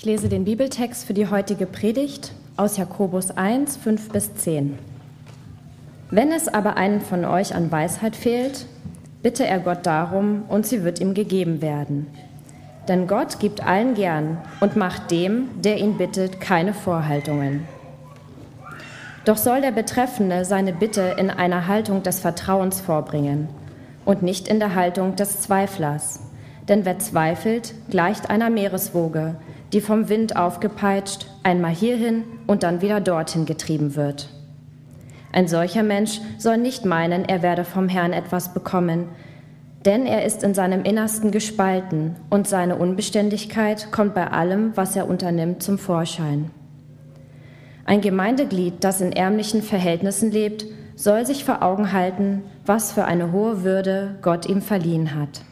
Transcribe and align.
Ich 0.00 0.04
lese 0.04 0.28
den 0.28 0.44
Bibeltext 0.44 1.06
für 1.06 1.12
die 1.12 1.26
heutige 1.26 1.66
Predigt 1.66 2.30
aus 2.56 2.76
Jakobus 2.76 3.32
1, 3.32 3.78
5 3.78 4.10
bis 4.10 4.32
10. 4.32 4.78
Wenn 6.12 6.30
es 6.30 6.46
aber 6.46 6.76
einen 6.76 7.00
von 7.00 7.24
euch 7.24 7.52
an 7.52 7.72
Weisheit 7.72 8.14
fehlt, 8.14 8.66
bitte 9.24 9.44
er 9.44 9.58
Gott 9.58 9.84
darum, 9.86 10.44
und 10.48 10.66
sie 10.66 10.84
wird 10.84 11.00
ihm 11.00 11.14
gegeben 11.14 11.62
werden. 11.62 12.06
Denn 12.86 13.08
Gott 13.08 13.40
gibt 13.40 13.66
allen 13.66 13.94
gern 13.94 14.38
und 14.60 14.76
macht 14.76 15.10
dem, 15.10 15.48
der 15.62 15.78
ihn 15.78 15.98
bittet, 15.98 16.40
keine 16.40 16.74
Vorhaltungen. 16.74 17.66
Doch 19.24 19.36
soll 19.36 19.62
der 19.62 19.72
Betreffende 19.72 20.44
seine 20.44 20.72
Bitte 20.72 21.16
in 21.18 21.28
einer 21.28 21.66
Haltung 21.66 22.04
des 22.04 22.20
Vertrauens 22.20 22.80
vorbringen 22.80 23.48
und 24.04 24.22
nicht 24.22 24.46
in 24.46 24.60
der 24.60 24.76
Haltung 24.76 25.16
des 25.16 25.40
Zweiflers. 25.40 26.20
Denn 26.68 26.84
wer 26.84 27.00
zweifelt, 27.00 27.74
gleicht 27.90 28.30
einer 28.30 28.48
Meereswoge, 28.48 29.34
die 29.72 29.80
vom 29.80 30.08
Wind 30.08 30.36
aufgepeitscht 30.36 31.26
einmal 31.42 31.72
hierhin 31.72 32.24
und 32.46 32.62
dann 32.62 32.80
wieder 32.80 33.00
dorthin 33.00 33.46
getrieben 33.46 33.96
wird. 33.96 34.28
Ein 35.32 35.48
solcher 35.48 35.82
Mensch 35.82 36.20
soll 36.38 36.56
nicht 36.56 36.84
meinen, 36.84 37.24
er 37.24 37.42
werde 37.42 37.64
vom 37.64 37.88
Herrn 37.88 38.12
etwas 38.12 38.54
bekommen, 38.54 39.08
denn 39.84 40.06
er 40.06 40.24
ist 40.24 40.42
in 40.42 40.54
seinem 40.54 40.84
Innersten 40.84 41.30
gespalten 41.30 42.16
und 42.30 42.48
seine 42.48 42.76
Unbeständigkeit 42.76 43.92
kommt 43.92 44.14
bei 44.14 44.26
allem, 44.28 44.72
was 44.76 44.96
er 44.96 45.08
unternimmt, 45.08 45.62
zum 45.62 45.78
Vorschein. 45.78 46.50
Ein 47.84 48.00
Gemeindeglied, 48.00 48.84
das 48.84 49.00
in 49.00 49.12
ärmlichen 49.12 49.62
Verhältnissen 49.62 50.30
lebt, 50.30 50.66
soll 50.94 51.24
sich 51.24 51.44
vor 51.44 51.62
Augen 51.62 51.92
halten, 51.92 52.42
was 52.66 52.92
für 52.92 53.04
eine 53.04 53.32
hohe 53.32 53.62
Würde 53.62 54.16
Gott 54.20 54.46
ihm 54.46 54.60
verliehen 54.60 55.14
hat. 55.14 55.42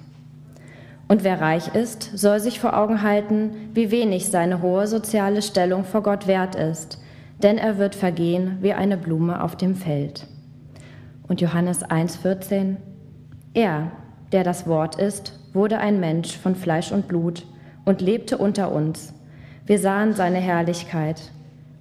Und 1.08 1.22
wer 1.22 1.40
reich 1.40 1.74
ist, 1.74 2.18
soll 2.18 2.40
sich 2.40 2.58
vor 2.58 2.76
Augen 2.76 3.02
halten, 3.02 3.70
wie 3.74 3.90
wenig 3.90 4.28
seine 4.28 4.60
hohe 4.60 4.86
soziale 4.86 5.40
Stellung 5.40 5.84
vor 5.84 6.02
Gott 6.02 6.26
wert 6.26 6.56
ist, 6.56 7.00
denn 7.42 7.58
er 7.58 7.78
wird 7.78 7.94
vergehen 7.94 8.58
wie 8.60 8.72
eine 8.72 8.96
Blume 8.96 9.42
auf 9.42 9.56
dem 9.56 9.76
Feld. 9.76 10.26
Und 11.28 11.40
Johannes 11.40 11.84
1,14 11.84 12.76
Er, 13.54 13.92
der 14.32 14.42
das 14.42 14.66
Wort 14.66 14.96
ist, 14.96 15.38
wurde 15.52 15.78
ein 15.78 16.00
Mensch 16.00 16.36
von 16.36 16.56
Fleisch 16.56 16.90
und 16.90 17.06
Blut 17.06 17.46
und 17.84 18.00
lebte 18.00 18.38
unter 18.38 18.72
uns. 18.72 19.14
Wir 19.64 19.78
sahen 19.78 20.12
seine 20.12 20.38
Herrlichkeit, 20.38 21.32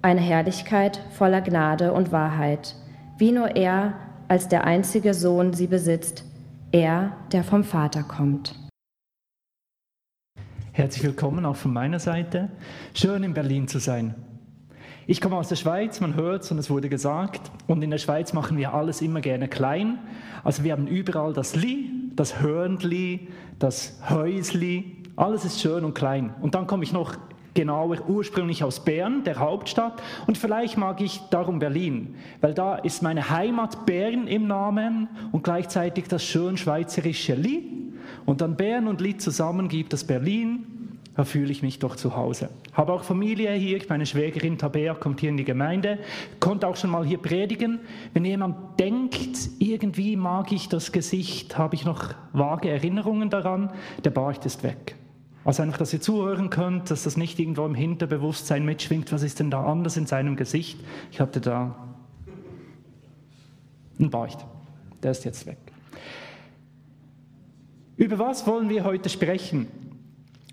eine 0.02 0.20
Herrlichkeit 0.20 1.00
voller 1.10 1.40
Gnade 1.40 1.92
und 1.92 2.12
Wahrheit, 2.12 2.76
wie 3.18 3.32
nur 3.32 3.56
er 3.56 3.94
als 4.28 4.48
der 4.48 4.64
einzige 4.64 5.14
Sohn 5.14 5.52
sie 5.52 5.66
besitzt, 5.66 6.24
er, 6.72 7.12
der 7.32 7.44
vom 7.44 7.64
Vater 7.64 8.02
kommt. 8.02 8.65
Herzlich 10.76 11.04
willkommen 11.04 11.46
auch 11.46 11.56
von 11.56 11.72
meiner 11.72 11.98
Seite. 11.98 12.50
Schön 12.92 13.22
in 13.22 13.32
Berlin 13.32 13.66
zu 13.66 13.78
sein. 13.78 14.14
Ich 15.06 15.22
komme 15.22 15.36
aus 15.36 15.48
der 15.48 15.56
Schweiz, 15.56 16.00
man 16.00 16.16
hört 16.16 16.42
es 16.42 16.50
und 16.50 16.58
es 16.58 16.68
wurde 16.68 16.90
gesagt. 16.90 17.50
Und 17.66 17.82
in 17.82 17.90
der 17.90 17.96
Schweiz 17.96 18.34
machen 18.34 18.58
wir 18.58 18.74
alles 18.74 19.00
immer 19.00 19.22
gerne 19.22 19.48
klein. 19.48 19.98
Also 20.44 20.64
wir 20.64 20.72
haben 20.72 20.86
überall 20.86 21.32
das 21.32 21.56
Li, 21.56 21.88
das 22.14 22.42
Hörnli, 22.42 23.28
das 23.58 23.98
Häusli. 24.10 24.98
Alles 25.16 25.46
ist 25.46 25.62
schön 25.62 25.82
und 25.82 25.94
klein. 25.94 26.34
Und 26.42 26.54
dann 26.54 26.66
komme 26.66 26.84
ich 26.84 26.92
noch 26.92 27.14
genauer 27.54 28.06
ursprünglich 28.06 28.62
aus 28.62 28.84
Bern, 28.84 29.24
der 29.24 29.38
Hauptstadt. 29.38 30.02
Und 30.26 30.36
vielleicht 30.36 30.76
mag 30.76 31.00
ich 31.00 31.22
darum 31.30 31.58
Berlin, 31.58 32.16
weil 32.42 32.52
da 32.52 32.74
ist 32.76 33.02
meine 33.02 33.30
Heimat 33.30 33.86
Bern 33.86 34.26
im 34.26 34.46
Namen 34.46 35.08
und 35.32 35.42
gleichzeitig 35.42 36.08
das 36.08 36.22
schön 36.22 36.58
schweizerische 36.58 37.34
Li. 37.34 37.85
Und 38.26 38.40
dann 38.40 38.56
Bern 38.56 38.88
und 38.88 39.00
Lied 39.00 39.22
zusammen 39.22 39.68
gibt 39.68 39.94
es 39.94 40.04
Berlin. 40.04 40.66
Da 41.14 41.24
fühle 41.24 41.50
ich 41.50 41.62
mich 41.62 41.78
doch 41.78 41.96
zu 41.96 42.14
Hause. 42.14 42.50
Habe 42.74 42.92
auch 42.92 43.02
Familie 43.02 43.50
hier. 43.52 43.80
Meine 43.88 44.04
Schwägerin 44.04 44.58
Tabea 44.58 44.92
kommt 44.92 45.20
hier 45.20 45.30
in 45.30 45.38
die 45.38 45.44
Gemeinde, 45.44 45.98
konnte 46.40 46.68
auch 46.68 46.76
schon 46.76 46.90
mal 46.90 47.06
hier 47.06 47.16
predigen. 47.16 47.80
Wenn 48.12 48.26
jemand 48.26 48.78
denkt, 48.78 49.48
irgendwie 49.58 50.16
mag 50.16 50.52
ich 50.52 50.68
das 50.68 50.92
Gesicht, 50.92 51.56
habe 51.56 51.74
ich 51.74 51.86
noch 51.86 52.12
vage 52.34 52.68
Erinnerungen 52.68 53.30
daran, 53.30 53.70
der 54.04 54.10
Bart 54.10 54.44
ist 54.44 54.62
weg. 54.62 54.96
Also 55.42 55.62
einfach, 55.62 55.78
dass 55.78 55.92
ihr 55.94 56.02
zuhören 56.02 56.50
könnt, 56.50 56.90
dass 56.90 57.04
das 57.04 57.16
nicht 57.16 57.38
irgendwo 57.38 57.64
im 57.64 57.74
Hinterbewusstsein 57.74 58.64
mitschwingt. 58.64 59.10
Was 59.10 59.22
ist 59.22 59.40
denn 59.40 59.50
da 59.50 59.64
anders 59.64 59.96
in 59.96 60.04
seinem 60.04 60.36
Gesicht? 60.36 60.78
Ich 61.12 61.20
hatte 61.20 61.40
da 61.40 61.76
einen 63.98 64.10
Bart. 64.10 64.44
Der 65.02 65.12
ist 65.12 65.24
jetzt 65.24 65.46
weg. 65.46 65.56
Über 67.96 68.18
was 68.18 68.46
wollen 68.46 68.68
wir 68.68 68.84
heute 68.84 69.08
sprechen? 69.08 69.68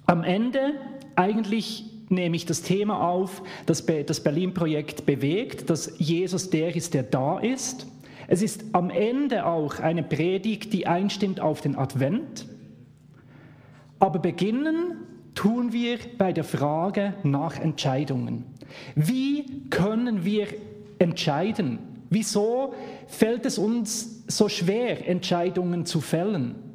Am 0.06 0.24
Ende 0.24 0.76
eigentlich 1.16 1.86
nehme 2.08 2.36
ich 2.38 2.46
das 2.46 2.62
Thema 2.62 3.06
auf, 3.06 3.44
das 3.66 3.86
das 3.86 4.22
Berlin-Projekt 4.22 5.06
bewegt, 5.06 5.70
dass 5.70 5.94
Jesus 6.00 6.50
der 6.50 6.74
ist, 6.76 6.94
der 6.94 7.04
da 7.04 7.40
ist. 7.40 7.88
Es 8.28 8.42
ist 8.42 8.64
am 8.72 8.90
Ende 8.90 9.46
auch 9.46 9.80
eine 9.80 10.04
Predigt, 10.04 10.72
die 10.72 10.88
einstimmt 10.88 11.42
auf 11.42 11.60
den 11.60 11.76
Advent. 11.76 12.46
Aber 14.00 14.20
beginnen 14.20 14.98
tun 15.36 15.74
wir 15.74 15.98
bei 16.18 16.32
der 16.32 16.46
Frage 16.46 17.16
nach 17.24 17.60
Entscheidungen. 17.60 18.46
Wie 18.96 19.68
können 19.70 20.24
wir 20.24 20.48
entscheiden? 21.00 21.80
Wieso 22.10 22.74
fällt 23.08 23.46
es 23.46 23.58
uns 23.58 24.24
so 24.28 24.48
schwer, 24.48 25.08
Entscheidungen 25.08 25.86
zu 25.86 26.00
fällen? 26.00 26.73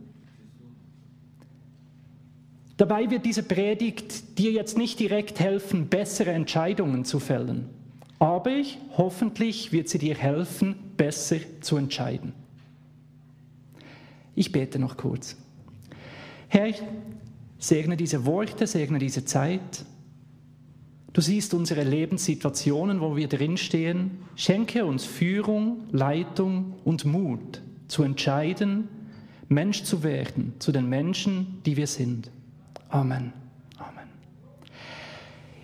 Dabei 2.78 3.10
wird 3.10 3.26
diese 3.26 3.42
Predigt 3.42 4.38
dir 4.38 4.52
jetzt 4.52 4.78
nicht 4.78 5.00
direkt 5.00 5.40
helfen, 5.40 5.88
bessere 5.88 6.30
Entscheidungen 6.30 7.04
zu 7.04 7.18
fällen. 7.18 7.68
Aber 8.20 8.52
ich, 8.52 8.78
hoffentlich 8.96 9.72
wird 9.72 9.88
sie 9.88 9.98
dir 9.98 10.14
helfen, 10.14 10.76
besser 10.96 11.38
zu 11.60 11.76
entscheiden. 11.76 12.32
Ich 14.36 14.52
bete 14.52 14.78
noch 14.78 14.96
kurz. 14.96 15.36
Herr, 16.46 16.72
segne 17.58 17.96
diese 17.96 18.24
Worte, 18.24 18.68
segne 18.68 19.00
diese 19.00 19.24
Zeit. 19.24 19.84
Du 21.12 21.20
siehst 21.20 21.54
unsere 21.54 21.82
Lebenssituationen, 21.82 23.00
wo 23.00 23.16
wir 23.16 23.26
drinstehen. 23.26 24.12
Schenke 24.36 24.84
uns 24.84 25.04
Führung, 25.04 25.88
Leitung 25.90 26.74
und 26.84 27.04
Mut 27.04 27.60
zu 27.88 28.04
entscheiden, 28.04 28.86
Mensch 29.48 29.82
zu 29.82 30.04
werden 30.04 30.52
zu 30.60 30.70
den 30.70 30.88
Menschen, 30.88 31.60
die 31.66 31.76
wir 31.76 31.88
sind. 31.88 32.30
Amen. 32.88 33.32
Amen. 33.78 34.08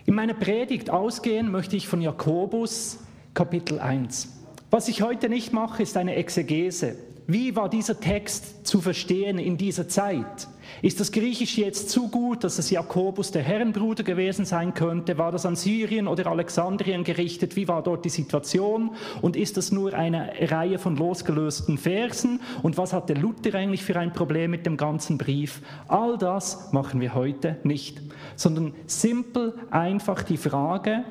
In 0.04 0.14
meiner 0.14 0.34
Predigt 0.34 0.90
ausgehen 0.90 1.50
möchte 1.50 1.76
ich 1.76 1.88
von 1.88 2.00
Jakobus 2.00 2.98
Kapitel 3.32 3.80
1. 3.80 4.28
Was 4.70 4.88
ich 4.88 5.02
heute 5.02 5.28
nicht 5.28 5.52
mache, 5.52 5.82
ist 5.82 5.96
eine 5.96 6.16
Exegese. 6.16 6.96
Wie 7.26 7.56
war 7.56 7.70
dieser 7.70 7.98
Text 7.98 8.66
zu 8.66 8.82
verstehen 8.82 9.38
in 9.38 9.56
dieser 9.56 9.88
Zeit? 9.88 10.48
Ist 10.82 11.00
das 11.00 11.10
Griechisch 11.10 11.56
jetzt 11.56 11.88
zu 11.88 12.08
gut, 12.08 12.44
dass 12.44 12.58
es 12.58 12.68
Jakobus 12.68 13.30
der 13.30 13.42
Herrenbruder 13.42 14.02
gewesen 14.02 14.44
sein 14.44 14.74
könnte? 14.74 15.16
War 15.16 15.32
das 15.32 15.46
an 15.46 15.56
Syrien 15.56 16.06
oder 16.06 16.26
Alexandrien 16.26 17.02
gerichtet? 17.02 17.56
Wie 17.56 17.66
war 17.66 17.82
dort 17.82 18.04
die 18.04 18.10
Situation? 18.10 18.90
Und 19.22 19.36
ist 19.36 19.56
das 19.56 19.72
nur 19.72 19.94
eine 19.94 20.32
Reihe 20.38 20.78
von 20.78 20.96
losgelösten 20.96 21.78
Versen? 21.78 22.40
Und 22.62 22.76
was 22.76 22.92
hatte 22.92 23.14
Luther 23.14 23.54
eigentlich 23.54 23.84
für 23.84 23.98
ein 23.98 24.12
Problem 24.12 24.50
mit 24.50 24.66
dem 24.66 24.76
ganzen 24.76 25.16
Brief? 25.16 25.62
All 25.88 26.18
das 26.18 26.72
machen 26.72 27.00
wir 27.00 27.14
heute 27.14 27.56
nicht, 27.62 28.02
sondern 28.36 28.74
simpel 28.86 29.54
einfach 29.70 30.22
die 30.22 30.36
Frage, 30.36 31.04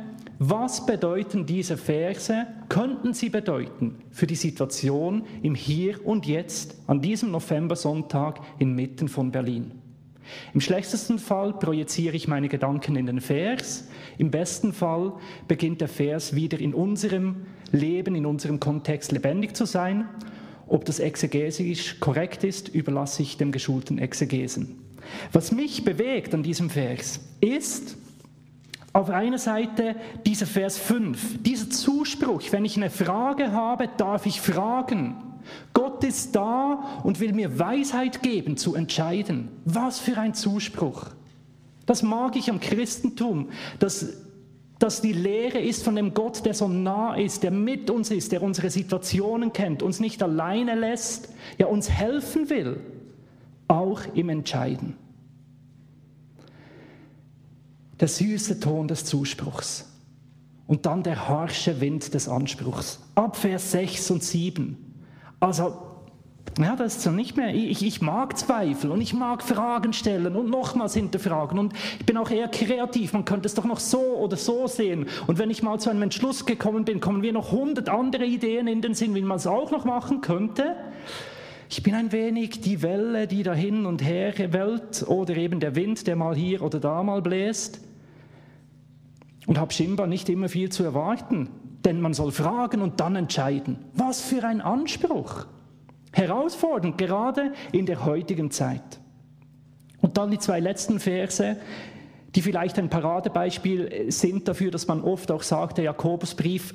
was 0.49 0.85
bedeuten 0.85 1.45
diese 1.45 1.77
Verse, 1.77 2.47
könnten 2.67 3.13
sie 3.13 3.29
bedeuten 3.29 3.99
für 4.11 4.27
die 4.27 4.35
Situation 4.35 5.23
im 5.41 5.55
Hier 5.55 6.05
und 6.05 6.25
Jetzt 6.25 6.75
an 6.87 7.01
diesem 7.01 7.31
Novembersonntag 7.31 8.41
inmitten 8.59 9.07
von 9.07 9.31
Berlin? 9.31 9.71
Im 10.53 10.59
schlechtesten 10.59 11.17
Fall 11.17 11.53
projiziere 11.53 12.17
ich 12.17 12.27
meine 12.27 12.49
Gedanken 12.49 12.97
in 12.97 13.05
den 13.05 13.21
Vers, 13.21 13.87
im 14.17 14.31
besten 14.31 14.73
Fall 14.73 15.13
beginnt 15.47 15.79
der 15.79 15.87
Vers 15.87 16.35
wieder 16.35 16.59
in 16.59 16.73
unserem 16.73 17.45
Leben, 17.71 18.13
in 18.15 18.25
unserem 18.25 18.59
Kontext 18.59 19.13
lebendig 19.13 19.55
zu 19.55 19.65
sein. 19.65 20.09
Ob 20.67 20.83
das 20.83 20.99
exegesisch 20.99 21.99
korrekt 22.01 22.43
ist, 22.43 22.67
überlasse 22.67 23.21
ich 23.21 23.37
dem 23.37 23.53
geschulten 23.53 23.97
Exegesen. 23.97 24.79
Was 25.31 25.53
mich 25.53 25.85
bewegt 25.85 26.33
an 26.33 26.43
diesem 26.43 26.69
Vers 26.69 27.21
ist, 27.39 27.97
auf 28.93 29.09
einer 29.09 29.39
Seite 29.39 29.95
dieser 30.25 30.45
Vers 30.45 30.77
5, 30.77 31.41
dieser 31.41 31.69
Zuspruch, 31.69 32.43
wenn 32.51 32.63
ich 32.63 32.77
eine 32.77 32.91
Frage 32.91 33.51
habe, 33.51 33.89
darf 33.97 34.27
ich 34.27 34.39
fragen. 34.39 35.15
Gott 35.73 36.03
ist 36.03 36.35
da 36.35 37.01
und 37.03 37.19
will 37.19 37.33
mir 37.33 37.59
Weisheit 37.59 38.21
geben 38.21 38.55
zu 38.55 38.75
entscheiden. 38.75 39.49
Was 39.65 39.99
für 39.99 40.17
ein 40.17 40.35
Zuspruch. 40.35 41.07
Das 41.85 42.03
mag 42.03 42.35
ich 42.35 42.49
am 42.49 42.59
Christentum, 42.59 43.49
dass, 43.79 44.13
dass 44.79 45.01
die 45.01 45.11
Lehre 45.11 45.59
ist 45.59 45.83
von 45.83 45.95
dem 45.95 46.13
Gott, 46.13 46.45
der 46.45 46.53
so 46.53 46.67
nah 46.67 47.15
ist, 47.15 47.43
der 47.43 47.51
mit 47.51 47.89
uns 47.89 48.11
ist, 48.11 48.31
der 48.31 48.41
unsere 48.41 48.69
Situationen 48.69 49.51
kennt, 49.51 49.83
uns 49.83 49.99
nicht 49.99 50.23
alleine 50.23 50.75
lässt, 50.75 51.29
ja 51.57 51.65
uns 51.65 51.89
helfen 51.89 52.49
will, 52.49 52.79
auch 53.67 54.01
im 54.13 54.29
Entscheiden. 54.29 54.95
Der 58.03 58.09
süße 58.09 58.59
Ton 58.59 58.89
des 58.89 59.05
Zuspruchs 59.05 59.89
und 60.67 60.85
dann 60.85 61.03
der 61.03 61.29
harsche 61.29 61.79
Wind 61.79 62.13
des 62.13 62.27
Anspruchs. 62.27 62.99
Ab 63.15 63.37
Vers 63.37 63.71
6 63.71 64.11
und 64.11 64.21
7. 64.21 64.75
Also, 65.39 65.77
ja, 66.59 66.75
das 66.75 66.97
ist 66.97 67.03
so 67.03 67.11
nicht 67.11 67.37
mehr. 67.37 67.55
Ich, 67.55 67.81
ich 67.81 68.01
mag 68.01 68.37
Zweifel 68.37 68.91
und 68.91 68.99
ich 68.99 69.13
mag 69.13 69.41
Fragen 69.41 69.93
stellen 69.93 70.35
und 70.35 70.49
nochmals 70.49 70.95
hinterfragen. 70.95 71.57
Und 71.57 71.71
ich 71.97 72.05
bin 72.05 72.17
auch 72.17 72.29
eher 72.29 72.49
kreativ. 72.49 73.13
Man 73.13 73.23
könnte 73.23 73.47
es 73.47 73.53
doch 73.53 73.63
noch 73.63 73.79
so 73.79 74.01
oder 74.01 74.35
so 74.35 74.67
sehen. 74.67 75.05
Und 75.25 75.39
wenn 75.39 75.49
ich 75.49 75.63
mal 75.63 75.79
zu 75.79 75.89
einem 75.89 76.01
Entschluss 76.01 76.45
gekommen 76.45 76.83
bin, 76.83 76.99
kommen 76.99 77.21
mir 77.21 77.31
noch 77.31 77.53
hundert 77.53 77.87
andere 77.87 78.25
Ideen 78.25 78.67
in 78.67 78.81
den 78.81 78.95
Sinn, 78.95 79.15
wie 79.15 79.21
man 79.21 79.37
es 79.37 79.47
auch 79.47 79.71
noch 79.71 79.85
machen 79.85 80.19
könnte. 80.19 80.75
Ich 81.69 81.81
bin 81.81 81.95
ein 81.95 82.11
wenig 82.11 82.59
die 82.59 82.81
Welle, 82.81 83.27
die 83.27 83.43
da 83.43 83.53
hin 83.53 83.85
und 83.85 84.03
her 84.03 84.33
wellt 84.51 85.07
oder 85.07 85.37
eben 85.37 85.61
der 85.61 85.77
Wind, 85.77 86.05
der 86.05 86.17
mal 86.17 86.35
hier 86.35 86.61
oder 86.61 86.81
da 86.81 87.01
mal 87.01 87.21
bläst. 87.21 87.79
Und 89.45 89.59
habe 89.59 89.73
scheinbar 89.73 90.07
nicht 90.07 90.29
immer 90.29 90.49
viel 90.49 90.69
zu 90.69 90.83
erwarten, 90.83 91.49
denn 91.83 91.99
man 91.99 92.13
soll 92.13 92.31
fragen 92.31 92.81
und 92.81 92.99
dann 92.99 93.15
entscheiden. 93.15 93.77
Was 93.93 94.21
für 94.21 94.43
ein 94.43 94.61
Anspruch! 94.61 95.45
Herausfordernd, 96.13 96.97
gerade 96.97 97.53
in 97.71 97.85
der 97.85 98.05
heutigen 98.05 98.51
Zeit. 98.51 98.99
Und 99.99 100.17
dann 100.17 100.31
die 100.31 100.37
zwei 100.37 100.59
letzten 100.59 100.99
Verse, 100.99 101.57
die 102.35 102.41
vielleicht 102.41 102.77
ein 102.79 102.89
Paradebeispiel 102.89 104.11
sind 104.11 104.47
dafür, 104.47 104.71
dass 104.71 104.87
man 104.87 105.01
oft 105.01 105.31
auch 105.31 105.43
sagt, 105.43 105.77
der 105.77 105.85
Jakobusbrief 105.85 106.73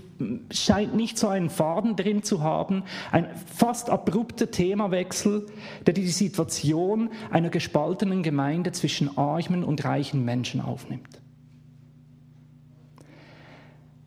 scheint 0.51 0.95
nicht 0.95 1.19
so 1.19 1.29
einen 1.29 1.51
Faden 1.51 1.97
drin 1.97 2.23
zu 2.23 2.43
haben, 2.43 2.85
ein 3.11 3.29
fast 3.55 3.91
abrupter 3.91 4.51
Themawechsel, 4.51 5.47
der 5.87 5.95
die 5.95 6.09
Situation 6.09 7.11
einer 7.31 7.51
gespaltenen 7.51 8.23
Gemeinde 8.23 8.73
zwischen 8.73 9.17
armen 9.19 9.65
und 9.65 9.85
reichen 9.85 10.25
Menschen 10.25 10.61
aufnimmt. 10.61 11.21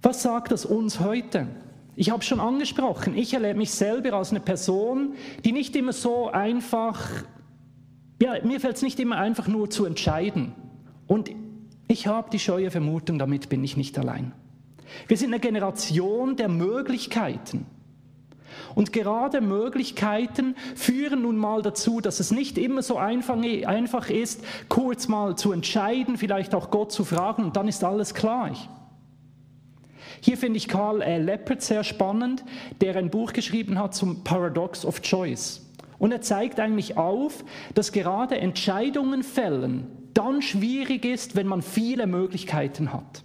Was 0.02 0.24
sagt 0.24 0.52
das 0.52 0.66
uns 0.66 1.00
heute? 1.00 1.48
Ich 1.96 2.10
habe 2.10 2.24
schon 2.24 2.40
angesprochen, 2.40 3.16
ich 3.16 3.34
erlebe 3.34 3.60
mich 3.60 3.72
selber 3.72 4.14
als 4.14 4.32
eine 4.32 4.40
Person, 4.40 5.14
die 5.44 5.52
nicht 5.52 5.76
immer 5.76 5.94
so 5.94 6.32
einfach, 6.32 7.00
ja, 8.22 8.34
mir 8.44 8.60
fällt 8.60 8.78
es 8.78 8.82
nicht 8.82 9.00
immer 9.00 9.18
einfach 9.18 9.48
nur 9.48 9.70
zu 9.70 9.86
entscheiden. 9.86 10.54
Und 11.06 11.30
ich 11.88 12.08
habe 12.08 12.30
die 12.32 12.40
scheue 12.40 12.72
Vermutung, 12.72 13.20
damit 13.20 13.50
bin 13.50 13.64
ich 13.64 13.78
nicht 13.78 14.00
allein. 14.00 14.32
Wir 15.08 15.18
sind 15.18 15.30
eine 15.30 15.40
Generation 15.40 16.36
der 16.36 16.50
Möglichkeiten. 16.50 17.66
Und 18.74 18.94
gerade 18.94 19.42
Möglichkeiten 19.42 20.56
führen 20.76 21.22
nun 21.22 21.38
mal 21.38 21.62
dazu, 21.62 22.02
dass 22.02 22.20
es 22.20 22.32
nicht 22.32 22.58
immer 22.58 22.82
so 22.82 22.98
einfach 22.98 24.10
ist, 24.10 24.44
kurz 24.70 25.08
mal 25.08 25.36
zu 25.36 25.52
entscheiden, 25.52 26.18
vielleicht 26.18 26.56
auch 26.56 26.72
Gott 26.72 26.92
zu 26.92 27.04
fragen 27.04 27.44
und 27.44 27.56
dann 27.56 27.68
ist 27.68 27.84
alles 27.84 28.14
klar. 28.14 28.52
Hier 30.20 30.38
finde 30.38 30.58
ich 30.58 30.68
Karl 30.68 31.02
äh, 31.02 31.18
Leppert 31.18 31.62
sehr 31.62 31.84
spannend, 31.84 32.44
der 32.82 32.96
ein 32.96 33.10
Buch 33.10 33.34
geschrieben 33.34 33.80
hat 33.80 33.96
zum 33.96 34.24
Paradox 34.24 34.86
of 34.86 35.02
Choice. 35.02 35.66
Und 35.98 36.12
er 36.12 36.22
zeigt 36.22 36.60
eigentlich 36.60 36.98
auf, 36.98 37.46
dass 37.74 37.92
gerade 37.92 38.38
Entscheidungen 38.38 39.24
fällen 39.24 39.88
dann 40.14 40.42
schwierig 40.42 41.06
ist, 41.06 41.36
wenn 41.36 41.48
man 41.48 41.62
viele 41.62 42.08
Möglichkeiten 42.08 42.94
hat. 42.94 43.24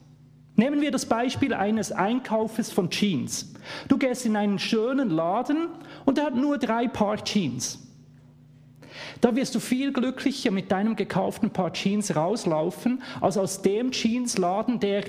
Nehmen 0.54 0.80
wir 0.80 0.90
das 0.90 1.06
Beispiel 1.06 1.52
eines 1.52 1.92
Einkaufes 1.92 2.70
von 2.72 2.88
Jeans. 2.90 3.52
Du 3.88 3.98
gehst 3.98 4.24
in 4.24 4.36
einen 4.36 4.58
schönen 4.58 5.10
Laden 5.10 5.68
und 6.04 6.18
er 6.18 6.26
hat 6.26 6.36
nur 6.36 6.56
drei 6.58 6.88
Paar 6.88 7.22
Jeans. 7.22 7.82
Da 9.20 9.36
wirst 9.36 9.54
du 9.54 9.60
viel 9.60 9.92
glücklicher 9.92 10.50
mit 10.50 10.72
deinem 10.72 10.96
gekauften 10.96 11.50
Paar 11.50 11.72
Jeans 11.72 12.16
rauslaufen, 12.16 13.02
als 13.20 13.36
aus 13.36 13.60
dem 13.60 13.90
Jeansladen, 13.90 14.80
der 14.80 15.04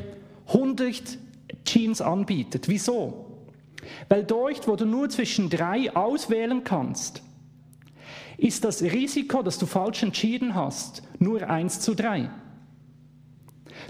100 0.48 1.18
Jeans 1.66 2.02
anbietet. 2.02 2.68
Wieso? 2.68 3.26
Weil 4.10 4.24
dort, 4.24 4.68
wo 4.68 4.76
du 4.76 4.86
nur 4.86 5.10
zwischen 5.10 5.50
drei 5.50 5.96
auswählen 5.96 6.64
kannst, 6.64 7.22
ist 8.38 8.64
das 8.64 8.82
Risiko, 8.82 9.42
dass 9.42 9.58
du 9.58 9.66
falsch 9.66 10.04
entschieden 10.04 10.56
hast, 10.56 11.04
nur 11.20 11.50
1 11.50 11.80
zu 11.80 11.96
3. 11.96 12.30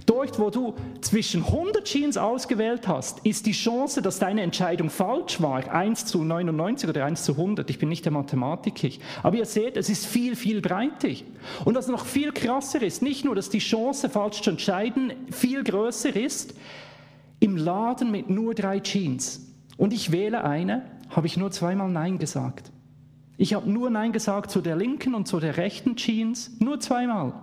Dort, 0.06 0.40
wo 0.40 0.50
du 0.50 0.76
zwischen 1.02 1.44
100 1.44 1.86
Jeans 1.86 2.18
ausgewählt 2.18 2.88
hast, 2.88 3.26
ist 3.26 3.46
die 3.46 3.52
Chance, 3.54 4.02
dass 4.02 4.20
deine 4.20 4.42
Entscheidung 4.42 4.90
falsch 4.90 5.42
war, 5.42 5.70
1 5.70 6.06
zu 6.06 6.24
99 6.24 6.90
oder 6.90 7.06
1 7.06 7.24
zu 7.24 7.34
100. 7.34 7.70
Ich 7.70 7.80
bin 7.80 7.90
nicht 7.90 8.06
der 8.06 8.12
Mathematiker. 8.12 8.90
Aber 9.24 9.38
ihr 9.38 9.46
seht, 9.46 9.78
es 9.78 9.90
ist 9.90 10.06
viel, 10.06 10.36
viel 10.36 10.62
breiter. 10.62 11.10
Und 11.66 11.76
was 11.76 11.88
noch 11.88 12.06
viel 12.06 12.32
krasser 12.32 12.82
ist, 12.82 13.02
nicht 13.02 13.26
nur, 13.26 13.36
dass 13.36 13.50
die 13.50 13.60
Chance, 13.60 14.10
falsch 14.10 14.42
zu 14.42 14.52
entscheiden, 14.52 15.14
viel 15.32 15.64
größer 15.64 16.16
ist, 16.16 16.54
im 17.40 17.58
Laden 17.58 18.12
mit 18.12 18.30
nur 18.30 18.54
drei 18.54 18.80
Jeans 18.80 19.54
und 19.78 19.94
ich 19.94 20.12
wähle 20.12 20.44
eine, 20.44 20.84
habe 21.10 21.28
ich 21.28 21.38
nur 21.38 21.52
zweimal 21.52 21.90
Nein 21.90 22.18
gesagt. 22.18 22.72
Ich 23.38 23.54
habe 23.54 23.70
nur 23.70 23.90
Nein 23.90 24.12
gesagt 24.12 24.50
zu 24.50 24.62
der 24.62 24.76
linken 24.76 25.14
und 25.14 25.28
zu 25.28 25.40
der 25.40 25.58
rechten 25.58 25.96
Jeans, 25.96 26.60
nur 26.60 26.80
zweimal. 26.80 27.34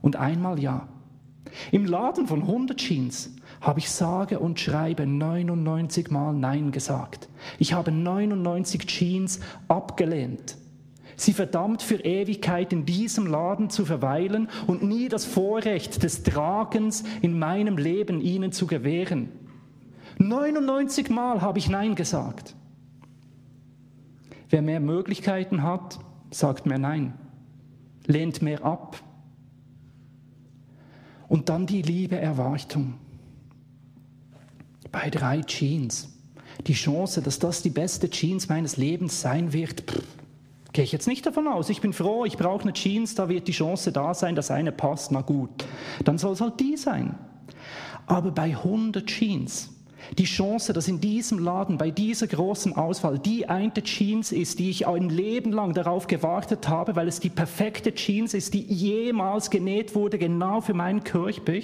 Und 0.00 0.16
einmal 0.16 0.58
Ja. 0.58 0.88
Im 1.70 1.84
Laden 1.84 2.26
von 2.26 2.42
100 2.42 2.78
Jeans 2.78 3.36
habe 3.60 3.78
ich 3.78 3.90
sage 3.90 4.38
und 4.38 4.58
schreibe 4.58 5.06
99 5.06 6.10
Mal 6.10 6.32
Nein 6.34 6.72
gesagt. 6.72 7.28
Ich 7.58 7.72
habe 7.74 7.92
99 7.92 8.86
Jeans 8.86 9.40
abgelehnt. 9.68 10.56
Sie 11.16 11.32
verdammt 11.32 11.82
für 11.82 11.96
Ewigkeit 11.96 12.72
in 12.72 12.84
diesem 12.86 13.26
Laden 13.26 13.70
zu 13.70 13.84
verweilen 13.84 14.48
und 14.66 14.82
nie 14.82 15.08
das 15.08 15.24
Vorrecht 15.24 16.02
des 16.02 16.22
Tragens 16.22 17.04
in 17.22 17.38
meinem 17.38 17.78
Leben 17.78 18.20
ihnen 18.20 18.52
zu 18.52 18.66
gewähren. 18.66 19.28
99 20.18 21.10
Mal 21.10 21.40
habe 21.40 21.58
ich 21.58 21.68
Nein 21.68 21.94
gesagt. 21.94 22.54
Wer 24.50 24.62
mehr 24.62 24.80
Möglichkeiten 24.80 25.62
hat, 25.62 25.98
sagt 26.30 26.66
mehr 26.66 26.78
Nein, 26.78 27.14
lehnt 28.06 28.42
mehr 28.42 28.64
ab. 28.64 29.00
Und 31.28 31.48
dann 31.48 31.66
die 31.66 31.82
liebe 31.82 32.16
Erwartung. 32.16 32.94
Bei 34.92 35.10
drei 35.10 35.40
Jeans. 35.40 36.10
Die 36.68 36.74
Chance, 36.74 37.20
dass 37.20 37.40
das 37.40 37.62
die 37.62 37.70
beste 37.70 38.08
Jeans 38.10 38.48
meines 38.48 38.76
Lebens 38.76 39.20
sein 39.20 39.52
wird, 39.52 39.80
pff, 39.80 40.04
gehe 40.74 40.84
ich 40.84 40.92
jetzt 40.92 41.08
nicht 41.08 41.24
davon 41.24 41.48
aus. 41.48 41.70
Ich 41.70 41.80
bin 41.80 41.94
froh, 41.94 42.26
ich 42.26 42.36
brauche 42.36 42.62
eine 42.62 42.74
Jeans, 42.74 43.14
da 43.14 43.30
wird 43.30 43.48
die 43.48 43.52
Chance 43.52 43.92
da 43.92 44.12
sein, 44.12 44.34
dass 44.34 44.50
eine 44.50 44.72
passt, 44.72 45.12
na 45.12 45.22
gut. 45.22 45.64
Dann 46.04 46.18
soll 46.18 46.34
es 46.34 46.42
halt 46.42 46.60
die 46.60 46.76
sein. 46.76 47.18
Aber 48.06 48.32
bei 48.32 48.50
100 48.50 49.06
Jeans 49.06 49.70
die 50.18 50.24
Chance, 50.24 50.72
dass 50.72 50.88
in 50.88 51.00
diesem 51.00 51.38
Laden, 51.38 51.78
bei 51.78 51.90
dieser 51.90 52.26
großen 52.26 52.74
Auswahl, 52.76 53.18
die 53.18 53.48
eine 53.48 53.72
Jeans 53.72 54.32
ist, 54.32 54.58
die 54.58 54.68
ich 54.68 54.86
ein 54.86 55.08
Leben 55.08 55.50
lang 55.50 55.72
darauf 55.72 56.06
gewartet 56.06 56.68
habe, 56.68 56.94
weil 56.96 57.08
es 57.08 57.20
die 57.20 57.30
perfekte 57.30 57.94
Jeans 57.94 58.34
ist, 58.34 58.52
die 58.52 58.62
jemals 58.62 59.48
genäht 59.48 59.94
wurde, 59.94 60.18
genau 60.18 60.60
für 60.60 60.74
meinen 60.74 61.04
Körper, 61.04 61.54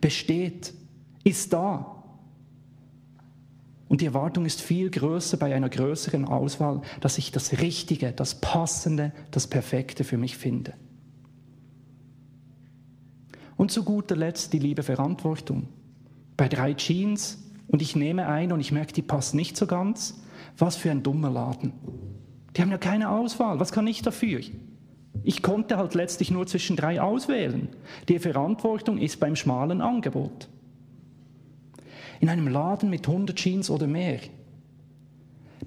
besteht, 0.00 0.74
ist 1.22 1.52
da. 1.52 1.97
Und 3.88 4.02
die 4.02 4.06
Erwartung 4.06 4.44
ist 4.44 4.60
viel 4.60 4.90
größer 4.90 5.38
bei 5.38 5.54
einer 5.54 5.70
größeren 5.70 6.26
Auswahl, 6.26 6.82
dass 7.00 7.18
ich 7.18 7.32
das 7.32 7.58
Richtige, 7.58 8.12
das 8.12 8.34
Passende, 8.40 9.12
das 9.30 9.46
Perfekte 9.46 10.04
für 10.04 10.18
mich 10.18 10.36
finde. 10.36 10.74
Und 13.56 13.72
zu 13.72 13.82
guter 13.82 14.14
Letzt 14.14 14.52
die 14.52 14.58
liebe 14.58 14.82
Verantwortung. 14.82 15.68
Bei 16.36 16.48
drei 16.48 16.74
Jeans 16.74 17.38
und 17.66 17.82
ich 17.82 17.96
nehme 17.96 18.28
ein 18.28 18.52
und 18.52 18.60
ich 18.60 18.72
merke, 18.72 18.92
die 18.92 19.02
passt 19.02 19.34
nicht 19.34 19.56
so 19.56 19.66
ganz. 19.66 20.22
Was 20.56 20.76
für 20.76 20.90
ein 20.90 21.02
dummer 21.02 21.30
Laden. 21.30 21.72
Die 22.56 22.62
haben 22.62 22.70
ja 22.70 22.78
keine 22.78 23.10
Auswahl. 23.10 23.58
Was 23.58 23.72
kann 23.72 23.86
ich 23.86 24.02
dafür? 24.02 24.40
Ich 25.22 25.42
konnte 25.42 25.76
halt 25.76 25.94
letztlich 25.94 26.30
nur 26.30 26.46
zwischen 26.46 26.76
drei 26.76 27.00
auswählen. 27.00 27.68
Die 28.08 28.18
Verantwortung 28.18 28.98
ist 28.98 29.18
beim 29.20 29.36
schmalen 29.36 29.80
Angebot. 29.80 30.48
In 32.20 32.28
einem 32.28 32.48
Laden 32.48 32.90
mit 32.90 33.06
100 33.06 33.36
Jeans 33.36 33.70
oder 33.70 33.86
mehr 33.86 34.20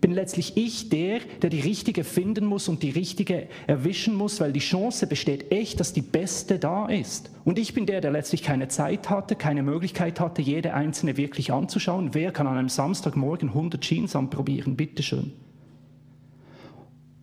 bin 0.01 0.11
letztlich 0.13 0.57
ich 0.57 0.89
der, 0.89 1.19
der 1.41 1.51
die 1.51 1.59
richtige 1.59 2.03
finden 2.03 2.45
muss 2.45 2.67
und 2.67 2.81
die 2.81 2.89
richtige 2.89 3.47
erwischen 3.67 4.15
muss, 4.15 4.39
weil 4.41 4.51
die 4.51 4.59
Chance 4.59 5.05
besteht 5.05 5.51
echt, 5.51 5.79
dass 5.79 5.93
die 5.93 6.01
beste 6.01 6.57
da 6.57 6.87
ist. 6.87 7.29
Und 7.45 7.59
ich 7.59 7.73
bin 7.73 7.85
der, 7.85 8.01
der 8.01 8.11
letztlich 8.11 8.41
keine 8.41 8.67
Zeit 8.67 9.09
hatte, 9.09 9.35
keine 9.35 9.61
Möglichkeit 9.61 10.19
hatte, 10.19 10.41
jede 10.41 10.73
einzelne 10.73 11.17
wirklich 11.17 11.53
anzuschauen. 11.53 12.13
Wer 12.13 12.31
kann 12.31 12.47
an 12.47 12.57
einem 12.57 12.69
Samstagmorgen 12.69 13.49
100 13.49 13.81
Jeans 13.81 14.15
anprobieren? 14.15 14.75
Bitteschön. 14.75 15.33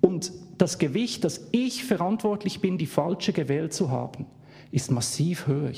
Und 0.00 0.32
das 0.56 0.78
Gewicht, 0.78 1.24
dass 1.24 1.48
ich 1.50 1.84
verantwortlich 1.84 2.60
bin, 2.60 2.78
die 2.78 2.86
falsche 2.86 3.32
gewählt 3.32 3.72
zu 3.72 3.90
haben, 3.90 4.26
ist 4.70 4.90
massiv 4.90 5.48
höher. 5.48 5.72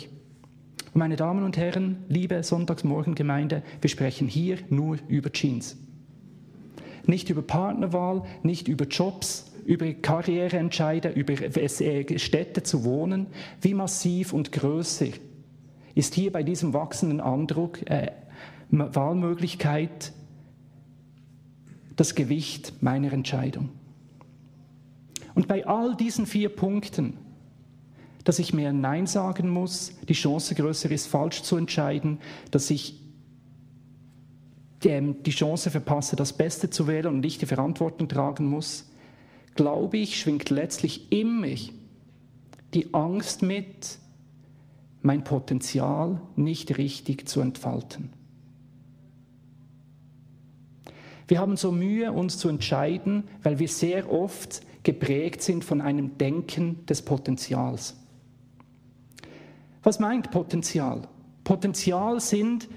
Meine 0.92 1.14
Damen 1.14 1.44
und 1.44 1.56
Herren, 1.56 2.04
liebe 2.08 2.42
Sonntagsmorgengemeinde, 2.42 3.62
wir 3.80 3.90
sprechen 3.90 4.26
hier 4.26 4.58
nur 4.70 4.98
über 5.06 5.30
Jeans. 5.30 5.76
Nicht 7.06 7.30
über 7.30 7.42
Partnerwahl, 7.42 8.24
nicht 8.42 8.66
über 8.66 8.86
Jobs, 8.86 9.52
über 9.64 9.92
Karriereentscheide, 9.92 11.10
über 11.10 11.34
äh, 11.34 12.18
Städte 12.18 12.64
zu 12.64 12.84
wohnen. 12.84 13.28
Wie 13.60 13.72
massiv 13.74 14.32
und 14.32 14.50
größer 14.50 15.06
ist 15.94 16.14
hier 16.14 16.32
bei 16.32 16.42
diesem 16.42 16.72
wachsenden 16.72 17.20
Andruck, 17.20 17.88
äh, 17.88 18.10
Wahlmöglichkeit 18.70 20.12
das 21.94 22.16
Gewicht 22.16 22.82
meiner 22.82 23.12
Entscheidung. 23.12 23.68
Und 25.36 25.46
bei 25.46 25.66
all 25.66 25.94
diesen 25.94 26.26
vier 26.26 26.48
Punkten, 26.48 27.16
dass 28.24 28.38
ich 28.38 28.52
mehr 28.52 28.72
Nein 28.72 29.06
sagen 29.06 29.48
muss, 29.48 29.92
die 30.08 30.14
Chance 30.14 30.54
größer 30.54 30.90
ist, 30.90 31.06
falsch 31.06 31.42
zu 31.42 31.56
entscheiden, 31.56 32.18
dass 32.50 32.70
ich 32.70 33.00
die 34.82 35.30
Chance 35.30 35.70
verpasse, 35.70 36.16
das 36.16 36.32
Beste 36.32 36.70
zu 36.70 36.86
wählen 36.86 37.06
und 37.08 37.20
nicht 37.20 37.42
die 37.42 37.46
Verantwortung 37.46 38.08
tragen 38.08 38.46
muss, 38.46 38.90
glaube 39.54 39.98
ich, 39.98 40.18
schwingt 40.18 40.48
letztlich 40.48 41.12
immer 41.12 41.48
die 42.72 42.94
Angst 42.94 43.42
mit, 43.42 43.98
mein 45.02 45.24
Potenzial 45.24 46.20
nicht 46.36 46.78
richtig 46.78 47.28
zu 47.28 47.40
entfalten. 47.40 48.10
Wir 51.26 51.38
haben 51.38 51.56
so 51.56 51.72
Mühe, 51.72 52.12
uns 52.12 52.38
zu 52.38 52.48
entscheiden, 52.48 53.24
weil 53.42 53.58
wir 53.58 53.68
sehr 53.68 54.12
oft 54.12 54.62
geprägt 54.82 55.42
sind 55.42 55.64
von 55.64 55.80
einem 55.80 56.18
Denken 56.18 56.84
des 56.86 57.02
Potenzials. 57.02 57.96
Was 59.82 59.98
meint 59.98 60.30
Potenzial? 60.30 61.02
Potenzial 61.44 62.20
sind 62.20 62.68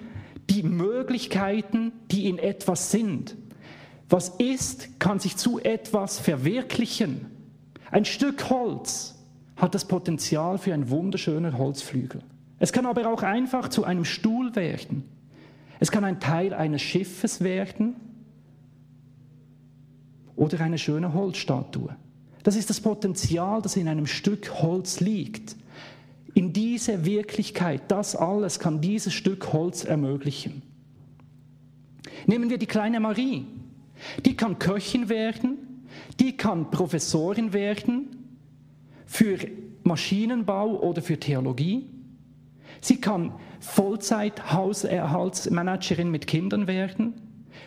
die 0.49 0.63
Möglichkeiten, 0.63 1.91
die 2.11 2.27
in 2.27 2.37
etwas 2.37 2.91
sind. 2.91 3.35
Was 4.09 4.29
ist, 4.29 4.99
kann 4.99 5.19
sich 5.19 5.37
zu 5.37 5.59
etwas 5.59 6.19
verwirklichen. 6.19 7.27
Ein 7.91 8.05
Stück 8.05 8.49
Holz 8.49 9.15
hat 9.55 9.75
das 9.75 9.85
Potenzial 9.85 10.57
für 10.57 10.73
ein 10.73 10.89
wunderschöner 10.89 11.57
Holzflügel. 11.57 12.21
Es 12.59 12.71
kann 12.71 12.85
aber 12.85 13.11
auch 13.11 13.23
einfach 13.23 13.69
zu 13.69 13.83
einem 13.83 14.05
Stuhl 14.05 14.55
werden. 14.55 15.03
Es 15.79 15.91
kann 15.91 16.03
ein 16.03 16.19
Teil 16.19 16.53
eines 16.53 16.81
Schiffes 16.81 17.41
werden 17.41 17.95
oder 20.35 20.61
eine 20.61 20.77
schöne 20.77 21.13
Holzstatue. 21.13 21.95
Das 22.43 22.55
ist 22.55 22.69
das 22.69 22.81
Potenzial, 22.81 23.61
das 23.61 23.75
in 23.75 23.87
einem 23.87 24.05
Stück 24.05 24.61
Holz 24.61 24.99
liegt. 24.99 25.55
In 26.33 26.53
diese 26.53 27.05
Wirklichkeit, 27.05 27.83
das 27.89 28.15
alles 28.15 28.59
kann 28.59 28.81
dieses 28.81 29.13
Stück 29.13 29.53
Holz 29.53 29.83
ermöglichen. 29.83 30.63
Nehmen 32.25 32.49
wir 32.49 32.57
die 32.57 32.65
kleine 32.65 32.99
Marie. 32.99 33.45
Die 34.25 34.35
kann 34.35 34.57
Köchin 34.59 35.07
werden, 35.09 35.85
die 36.19 36.35
kann 36.35 36.71
Professorin 36.71 37.53
werden 37.53 38.07
für 39.05 39.37
Maschinenbau 39.83 40.81
oder 40.81 41.01
für 41.01 41.17
Theologie. 41.19 41.89
Sie 42.81 42.99
kann 42.99 43.33
Vollzeit-Haushaltsmanagerin 43.59 46.09
mit 46.09 46.25
Kindern 46.27 46.67
werden. 46.67 47.13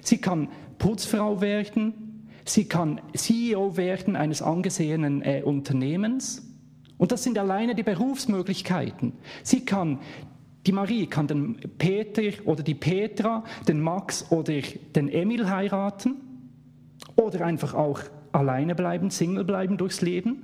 Sie 0.03 0.19
kann 0.19 0.49
Putzfrau 0.79 1.41
werden. 1.41 2.29
Sie 2.45 2.67
kann 2.67 3.01
CEO 3.15 3.77
werden 3.77 4.17
eines 4.17 4.43
angesehenen 4.43 5.23
äh, 5.23 5.43
Unternehmens. 5.45 6.43
Und 6.99 7.13
das 7.13 7.23
sind 7.23 7.39
alleine 7.39 7.75
die 7.75 7.83
Berufsmöglichkeiten. 7.83 9.13
Sie 9.43 9.65
kann, 9.65 10.01
die 10.67 10.73
Marie 10.73 11.07
kann 11.07 11.27
den 11.27 11.57
Peter 11.79 12.23
oder 12.47 12.63
die 12.63 12.75
Petra, 12.75 13.45
den 13.69 13.81
Max 13.81 14.31
oder 14.31 14.55
den 14.95 15.09
Emil 15.09 15.49
heiraten 15.49 16.17
oder 17.17 17.45
einfach 17.45 17.75
auch 17.75 18.01
alleine 18.33 18.75
bleiben, 18.75 19.11
Single 19.11 19.45
bleiben 19.45 19.77
durchs 19.77 20.01
Leben. 20.01 20.43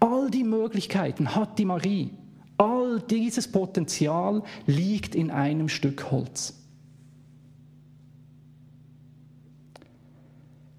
All 0.00 0.30
die 0.30 0.44
Möglichkeiten 0.44 1.34
hat 1.34 1.58
die 1.58 1.64
Marie. 1.64 2.12
All 2.56 3.00
dieses 3.00 3.50
Potenzial 3.50 4.42
liegt 4.66 5.14
in 5.14 5.30
einem 5.30 5.68
Stück 5.68 6.10
Holz. 6.10 6.56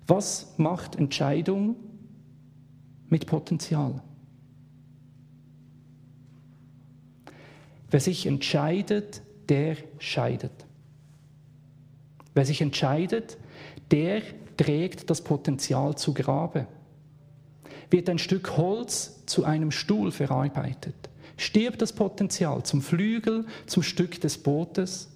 Was 0.07 0.55
macht 0.57 0.95
Entscheidung 0.95 1.75
mit 3.09 3.25
Potenzial? 3.25 4.03
Wer 7.91 7.99
sich 7.99 8.25
entscheidet, 8.25 9.21
der 9.49 9.75
scheidet. 9.99 10.51
Wer 12.33 12.45
sich 12.45 12.61
entscheidet, 12.61 13.37
der 13.91 14.21
trägt 14.55 15.09
das 15.09 15.21
Potenzial 15.21 15.95
zu 15.95 16.13
Grabe. 16.13 16.67
Wird 17.89 18.09
ein 18.09 18.19
Stück 18.19 18.55
Holz 18.55 19.25
zu 19.25 19.43
einem 19.43 19.71
Stuhl 19.71 20.11
verarbeitet, 20.11 21.09
stirbt 21.35 21.81
das 21.81 21.91
Potenzial 21.91 22.63
zum 22.63 22.81
Flügel, 22.81 23.45
zum 23.65 23.83
Stück 23.83 24.21
des 24.21 24.37
Bootes. 24.37 25.09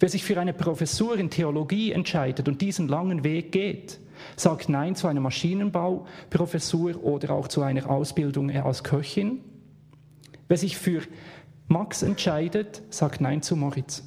Wer 0.00 0.08
sich 0.08 0.24
für 0.24 0.40
eine 0.40 0.54
Professur 0.54 1.18
in 1.18 1.28
Theologie 1.28 1.92
entscheidet 1.92 2.48
und 2.48 2.62
diesen 2.62 2.88
langen 2.88 3.24
Weg 3.24 3.52
geht, 3.52 3.98
sagt 4.36 4.70
Nein 4.70 4.96
zu 4.96 5.06
einer 5.06 5.20
Maschinenbauprofessur 5.20 7.04
oder 7.04 7.30
auch 7.34 7.48
zu 7.48 7.60
einer 7.60 7.90
Ausbildung 7.90 8.50
als 8.50 8.82
Köchin. 8.82 9.40
Wer 10.48 10.56
sich 10.56 10.78
für 10.78 11.02
Max 11.68 12.02
entscheidet, 12.02 12.82
sagt 12.90 13.20
Nein 13.20 13.42
zu 13.42 13.56
Moritz. 13.56 14.04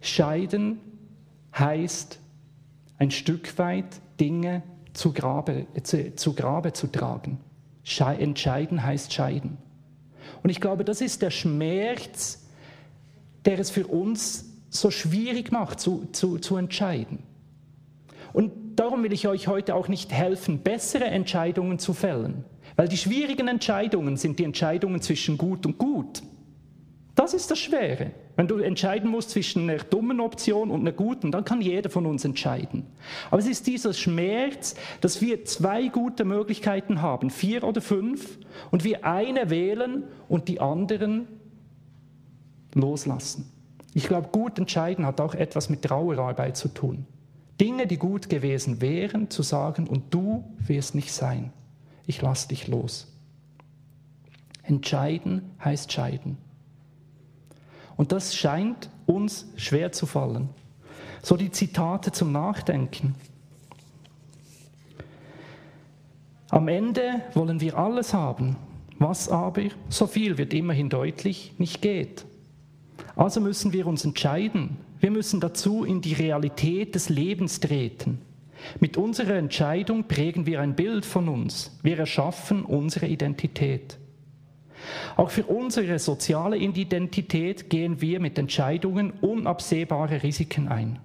Scheiden 0.00 0.78
heißt 1.54 2.20
ein 2.98 3.10
Stück 3.10 3.58
weit 3.58 4.00
Dinge 4.20 4.62
zu 4.92 5.12
Grabe 5.12 5.66
zu, 5.82 6.14
zu, 6.14 6.34
Grabe 6.34 6.72
zu 6.72 6.86
tragen. 6.86 7.38
Schei 7.82 8.16
entscheiden 8.16 8.82
heißt 8.82 9.12
scheiden. 9.12 9.58
Und 10.42 10.50
ich 10.50 10.60
glaube, 10.60 10.84
das 10.84 11.00
ist 11.00 11.22
der 11.22 11.30
Schmerz, 11.30 12.46
der 13.44 13.58
es 13.58 13.70
für 13.70 13.86
uns 13.86 14.52
so 14.70 14.90
schwierig 14.90 15.52
macht, 15.52 15.80
zu, 15.80 16.08
zu, 16.12 16.38
zu 16.38 16.56
entscheiden. 16.56 17.22
Und 18.32 18.52
darum 18.76 19.02
will 19.02 19.12
ich 19.12 19.28
euch 19.28 19.48
heute 19.48 19.74
auch 19.74 19.88
nicht 19.88 20.12
helfen, 20.12 20.60
bessere 20.60 21.04
Entscheidungen 21.04 21.78
zu 21.78 21.94
fällen, 21.94 22.44
weil 22.76 22.88
die 22.88 22.98
schwierigen 22.98 23.48
Entscheidungen 23.48 24.16
sind 24.16 24.38
die 24.38 24.44
Entscheidungen 24.44 25.00
zwischen 25.00 25.38
gut 25.38 25.66
und 25.66 25.78
gut. 25.78 26.22
Das 27.14 27.32
ist 27.32 27.50
das 27.50 27.58
Schwere. 27.58 28.10
Wenn 28.36 28.46
du 28.46 28.58
entscheiden 28.58 29.10
musst 29.10 29.30
zwischen 29.30 29.70
einer 29.70 29.82
dummen 29.82 30.20
Option 30.20 30.70
und 30.70 30.80
einer 30.80 30.92
guten, 30.92 31.32
dann 31.32 31.46
kann 31.46 31.62
jeder 31.62 31.88
von 31.88 32.04
uns 32.04 32.26
entscheiden. 32.26 32.84
Aber 33.30 33.40
es 33.40 33.46
ist 33.46 33.66
dieser 33.66 33.94
Schmerz, 33.94 34.74
dass 35.00 35.22
wir 35.22 35.46
zwei 35.46 35.88
gute 35.88 36.26
Möglichkeiten 36.26 37.00
haben, 37.00 37.30
vier 37.30 37.64
oder 37.64 37.80
fünf, 37.80 38.38
und 38.70 38.84
wir 38.84 39.06
eine 39.06 39.48
wählen 39.48 40.04
und 40.28 40.48
die 40.48 40.60
anderen 40.60 41.26
loslassen. 42.74 43.50
Ich 43.94 44.06
glaube, 44.06 44.28
gut 44.28 44.58
entscheiden 44.58 45.06
hat 45.06 45.22
auch 45.22 45.34
etwas 45.34 45.70
mit 45.70 45.80
Trauerarbeit 45.80 46.58
zu 46.58 46.68
tun. 46.68 47.06
Dinge, 47.58 47.86
die 47.86 47.96
gut 47.96 48.28
gewesen 48.28 48.82
wären, 48.82 49.30
zu 49.30 49.42
sagen, 49.42 49.86
und 49.86 50.12
du 50.12 50.44
wirst 50.58 50.94
nicht 50.94 51.14
sein 51.14 51.54
ich 52.06 52.22
lasse 52.22 52.48
dich 52.48 52.68
los. 52.68 53.08
Entscheiden 54.62 55.42
heißt 55.64 55.92
scheiden. 55.92 56.38
Und 57.96 58.12
das 58.12 58.34
scheint 58.34 58.90
uns 59.06 59.46
schwer 59.56 59.92
zu 59.92 60.06
fallen. 60.06 60.48
So 61.22 61.36
die 61.36 61.50
Zitate 61.50 62.12
zum 62.12 62.32
Nachdenken. 62.32 63.14
Am 66.50 66.68
Ende 66.68 67.22
wollen 67.34 67.60
wir 67.60 67.76
alles 67.76 68.14
haben, 68.14 68.56
was 68.98 69.28
aber, 69.28 69.64
so 69.88 70.06
viel 70.06 70.38
wird 70.38 70.54
immerhin 70.54 70.88
deutlich, 70.88 71.54
nicht 71.58 71.82
geht. 71.82 72.24
Also 73.16 73.40
müssen 73.40 73.72
wir 73.72 73.86
uns 73.86 74.04
entscheiden. 74.04 74.76
Wir 75.00 75.10
müssen 75.10 75.40
dazu 75.40 75.84
in 75.84 76.00
die 76.00 76.12
Realität 76.12 76.94
des 76.94 77.08
Lebens 77.08 77.60
treten. 77.60 78.20
Mit 78.80 78.96
unserer 78.96 79.34
Entscheidung 79.34 80.04
prägen 80.04 80.46
wir 80.46 80.60
ein 80.60 80.74
Bild 80.74 81.04
von 81.04 81.28
uns. 81.28 81.78
Wir 81.82 81.98
erschaffen 81.98 82.64
unsere 82.64 83.06
Identität. 83.06 83.98
Auch 85.16 85.30
für 85.30 85.44
unsere 85.44 85.98
soziale 85.98 86.56
Identität 86.56 87.70
gehen 87.70 88.00
wir 88.00 88.20
mit 88.20 88.38
Entscheidungen 88.38 89.12
unabsehbare 89.20 90.22
Risiken 90.22 90.68
ein. 90.68 90.98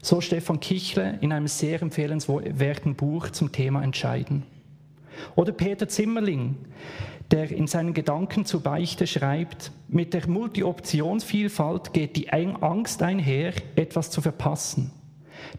So 0.00 0.20
Stefan 0.20 0.58
Kichle 0.58 1.18
in 1.20 1.32
einem 1.32 1.46
sehr 1.46 1.80
empfehlenswerten 1.80 2.96
Buch 2.96 3.30
zum 3.30 3.52
Thema 3.52 3.82
Entscheiden. 3.82 4.42
Oder 5.36 5.52
Peter 5.52 5.86
Zimmerling, 5.86 6.56
der 7.30 7.52
in 7.52 7.68
seinen 7.68 7.94
Gedanken 7.94 8.44
zur 8.44 8.62
Beichte 8.62 9.06
schreibt, 9.06 9.70
mit 9.88 10.12
der 10.12 10.28
Multi-Optionsvielfalt 10.28 11.92
geht 11.92 12.16
die 12.16 12.32
Angst 12.32 13.02
einher, 13.02 13.52
etwas 13.76 14.10
zu 14.10 14.20
verpassen 14.22 14.90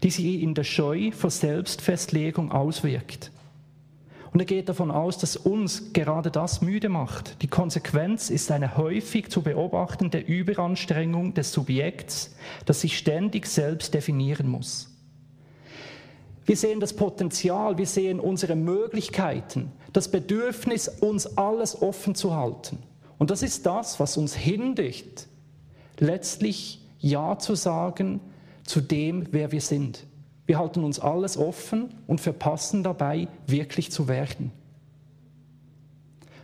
die 0.02 0.10
sich 0.10 0.42
in 0.42 0.54
der 0.54 0.64
Scheu 0.64 1.10
vor 1.12 1.30
Selbstfestlegung 1.30 2.52
auswirkt. 2.52 3.30
Und 4.34 4.40
er 4.40 4.46
geht 4.46 4.68
davon 4.68 4.90
aus, 4.90 5.16
dass 5.16 5.36
uns 5.36 5.92
gerade 5.92 6.28
das 6.28 6.60
müde 6.60 6.88
macht. 6.88 7.40
Die 7.42 7.46
Konsequenz 7.46 8.30
ist 8.30 8.50
eine 8.50 8.76
häufig 8.76 9.30
zu 9.30 9.42
beobachtende 9.42 10.18
Überanstrengung 10.18 11.34
des 11.34 11.52
Subjekts, 11.52 12.34
das 12.66 12.80
sich 12.80 12.98
ständig 12.98 13.46
selbst 13.46 13.94
definieren 13.94 14.48
muss. 14.48 14.90
Wir 16.46 16.56
sehen 16.56 16.80
das 16.80 16.94
Potenzial, 16.94 17.78
wir 17.78 17.86
sehen 17.86 18.18
unsere 18.18 18.56
Möglichkeiten, 18.56 19.70
das 19.92 20.10
Bedürfnis, 20.10 20.88
uns 20.88 21.38
alles 21.38 21.80
offen 21.80 22.16
zu 22.16 22.34
halten. 22.34 22.78
Und 23.18 23.30
das 23.30 23.42
ist 23.42 23.64
das, 23.64 24.00
was 24.00 24.16
uns 24.16 24.34
hindert, 24.34 25.28
letztlich 26.00 26.80
Ja 26.98 27.38
zu 27.38 27.54
sagen 27.54 28.20
zu 28.64 28.80
dem, 28.80 29.26
wer 29.30 29.52
wir 29.52 29.60
sind. 29.60 30.06
Wir 30.46 30.58
halten 30.58 30.84
uns 30.84 30.98
alles 30.98 31.36
offen 31.36 31.94
und 32.06 32.20
verpassen 32.20 32.82
dabei, 32.82 33.28
wirklich 33.46 33.90
zu 33.90 34.08
werden. 34.08 34.52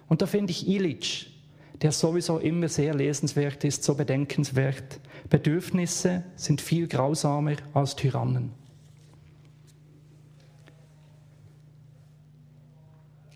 Und 0.08 0.22
da 0.22 0.26
finde 0.26 0.50
ich 0.50 0.68
Illich, 0.68 1.30
der 1.82 1.92
sowieso 1.92 2.38
immer 2.38 2.68
sehr 2.68 2.94
lesenswert 2.94 3.64
ist, 3.64 3.84
so 3.84 3.94
bedenkenswert. 3.94 5.00
Bedürfnisse 5.28 6.24
sind 6.36 6.60
viel 6.60 6.88
grausamer 6.88 7.56
als 7.74 7.96
Tyrannen. 7.96 8.52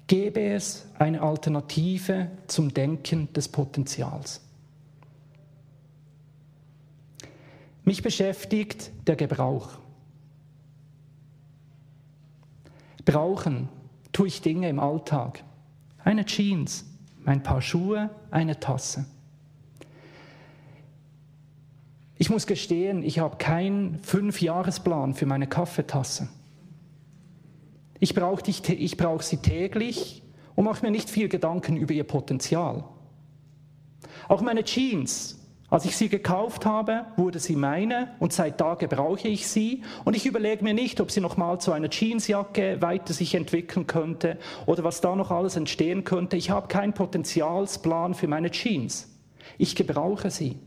Gebe 0.07 0.41
es 0.41 0.87
eine 0.99 1.23
Alternative 1.23 2.31
zum 2.47 2.75
Denken 2.75 3.33
des 3.33 3.49
Potenzials. 3.49 4.43
Mich 7.85 8.03
beschäftigt 8.03 8.91
der 9.07 9.17
Gebrauch. 9.17 9.79
Brauchen 13.05 13.69
tue 14.13 14.29
ich 14.29 14.41
Dinge 14.41 14.69
im 14.69 14.81
Alltag. 14.81 15.45
Eine 16.03 16.25
Jeans, 16.25 16.87
ein 17.27 17.43
paar 17.43 17.61
Schuhe, 17.61 18.11
eine 18.31 18.59
Tasse. 18.59 19.05
Ich 22.17 22.31
muss 22.31 22.47
gestehen, 22.47 23.03
ich 23.03 23.19
habe 23.19 23.37
keinen 23.37 23.99
Fünfjahresplan 23.99 25.15
für 25.15 25.27
meine 25.27 25.47
Kaffeetasse. 25.47 26.29
Ich 28.01 28.15
brauche 28.15 28.43
brauch 28.97 29.23
sie 29.23 29.39
täglich 29.39 30.23
und 30.55 30.65
mache 30.65 30.85
mir 30.85 30.91
nicht 30.91 31.11
viel 31.11 31.29
Gedanken 31.29 31.77
über 31.77 31.93
ihr 31.93 32.05
Potenzial. 32.05 32.85
Auch 34.29 34.41
meine 34.43 34.65
Jeans, 34.65 35.44
als 35.75 35.85
ich 35.87 35.97
sie 35.97 36.09
gekauft 36.09 36.67
habe, 36.67 37.05
wurde 37.17 37.41
sie 37.41 37.57
meine 37.57 38.13
und 38.21 38.33
seit 38.33 38.61
da 38.61 38.77
gebrauche 38.77 39.27
ich 39.27 39.49
sie 39.49 39.83
und 40.05 40.15
ich 40.15 40.25
überlege 40.25 40.63
mir 40.63 40.73
nicht, 40.73 41.01
ob 41.01 41.11
sie 41.11 41.21
noch 41.21 41.37
mal 41.37 41.59
zu 41.59 41.73
einer 41.73 41.91
Jeansjacke 41.91 42.81
weiter 42.81 43.13
sich 43.13 43.35
entwickeln 43.35 43.89
könnte 43.89 44.39
oder 44.67 44.85
was 44.85 45.01
da 45.01 45.17
noch 45.17 45.33
alles 45.33 45.57
entstehen 45.57 46.05
könnte. 46.05 46.37
Ich 46.37 46.51
habe 46.51 46.69
keinen 46.69 46.93
Potenzialsplan 46.93 48.15
für 48.15 48.29
meine 48.29 48.53
Jeans. 48.53 49.19
Ich 49.59 49.75
gebrauche 49.75 50.31
sie. 50.31 50.61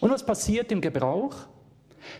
Und 0.00 0.10
was 0.10 0.26
passiert 0.26 0.72
im 0.72 0.80
Gebrauch? 0.80 1.36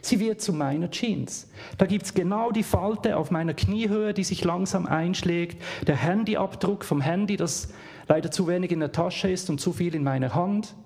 Sie 0.00 0.20
wird 0.20 0.40
zu 0.40 0.52
meiner 0.52 0.92
Jeans. 0.92 1.50
Da 1.78 1.86
gibt 1.86 2.04
es 2.04 2.14
genau 2.14 2.52
die 2.52 2.62
Falte 2.62 3.16
auf 3.16 3.32
meiner 3.32 3.54
Kniehöhe, 3.54 4.14
die 4.14 4.22
sich 4.22 4.44
langsam 4.44 4.86
einschlägt, 4.86 5.60
der 5.88 5.96
Handyabdruck 5.96 6.84
vom 6.84 7.00
Handy, 7.00 7.36
das 7.36 7.74
leider 8.06 8.30
zu 8.30 8.46
wenig 8.46 8.70
in 8.70 8.78
der 8.78 8.92
Tasche 8.92 9.28
ist 9.28 9.50
und 9.50 9.60
zu 9.60 9.72
viel 9.72 9.96
in 9.96 10.04
meiner 10.04 10.32
Hand. 10.32 10.76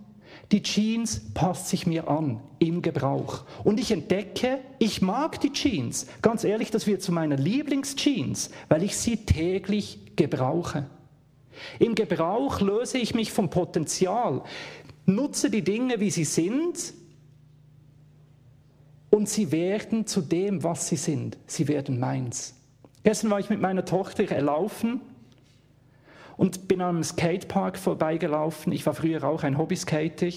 Die 0.51 0.63
Jeans 0.63 1.21
passt 1.35 1.69
sich 1.69 1.87
mir 1.87 2.09
an 2.09 2.41
im 2.59 2.81
Gebrauch. 2.81 3.45
Und 3.65 3.79
ich 3.79 3.93
entdecke, 3.93 4.61
ich 4.79 5.03
mag 5.03 5.41
die 5.41 5.53
Jeans. 5.53 6.07
Ganz 6.23 6.43
ehrlich, 6.43 6.71
das 6.71 6.87
wird 6.87 7.03
zu 7.03 7.13
meiner 7.13 7.37
Lieblingsjeans, 7.37 8.51
weil 8.69 8.83
ich 8.83 8.97
sie 8.97 9.27
täglich 9.27 9.99
gebrauche. 10.17 10.87
Im 11.79 11.95
Gebrauch 11.95 12.61
löse 12.61 12.99
ich 12.99 13.15
mich 13.15 13.33
vom 13.33 13.51
Potenzial, 13.51 14.43
nutze 15.05 15.51
die 15.51 15.63
Dinge, 15.63 16.01
wie 16.01 16.11
sie 16.11 16.25
sind, 16.25 16.95
und 19.11 19.29
sie 19.29 19.53
werden 19.53 20.07
zu 20.07 20.21
dem, 20.21 20.63
was 20.63 20.89
sie 20.89 20.97
sind. 20.97 21.39
Sie 21.47 21.67
werden 21.67 21.99
meins. 21.99 22.55
Gestern 23.05 23.31
war 23.31 23.41
ich 23.41 23.49
mit 23.49 23.61
meiner 23.61 23.85
Tochter 23.85 24.25
laufen 24.41 25.01
und 26.39 26.69
bin 26.69 26.81
am 26.81 27.03
Skatepark 27.03 27.77
vorbeigelaufen. 27.77 28.73
Ich 28.73 28.87
war 28.87 28.95
früher 28.95 29.25
auch 29.25 29.43
ein 29.43 29.59
Hobbyskater. 29.59 30.29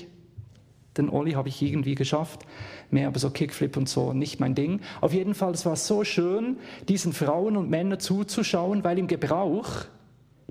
Den 0.98 1.10
Olli 1.10 1.34
habe 1.34 1.48
ich 1.48 1.62
irgendwie 1.62 1.96
geschafft. 1.96 2.42
Mehr 2.90 3.08
aber 3.08 3.20
so 3.20 3.30
Kickflip 3.30 3.78
und 3.78 3.88
so, 3.88 4.12
nicht 4.12 4.42
mein 4.42 4.56
Ding. 4.56 4.82
Auf 5.00 5.14
jeden 5.14 5.36
Fall, 5.36 5.54
es 5.54 5.66
war 5.66 5.78
so 5.78 6.04
schön, 6.04 6.58
diesen 6.90 7.14
Frauen 7.14 7.56
und 7.56 7.70
Männern 7.70 8.00
zuzuschauen, 8.00 8.84
weil 8.84 9.00
im 9.00 9.08
Gebrauch 9.08 9.86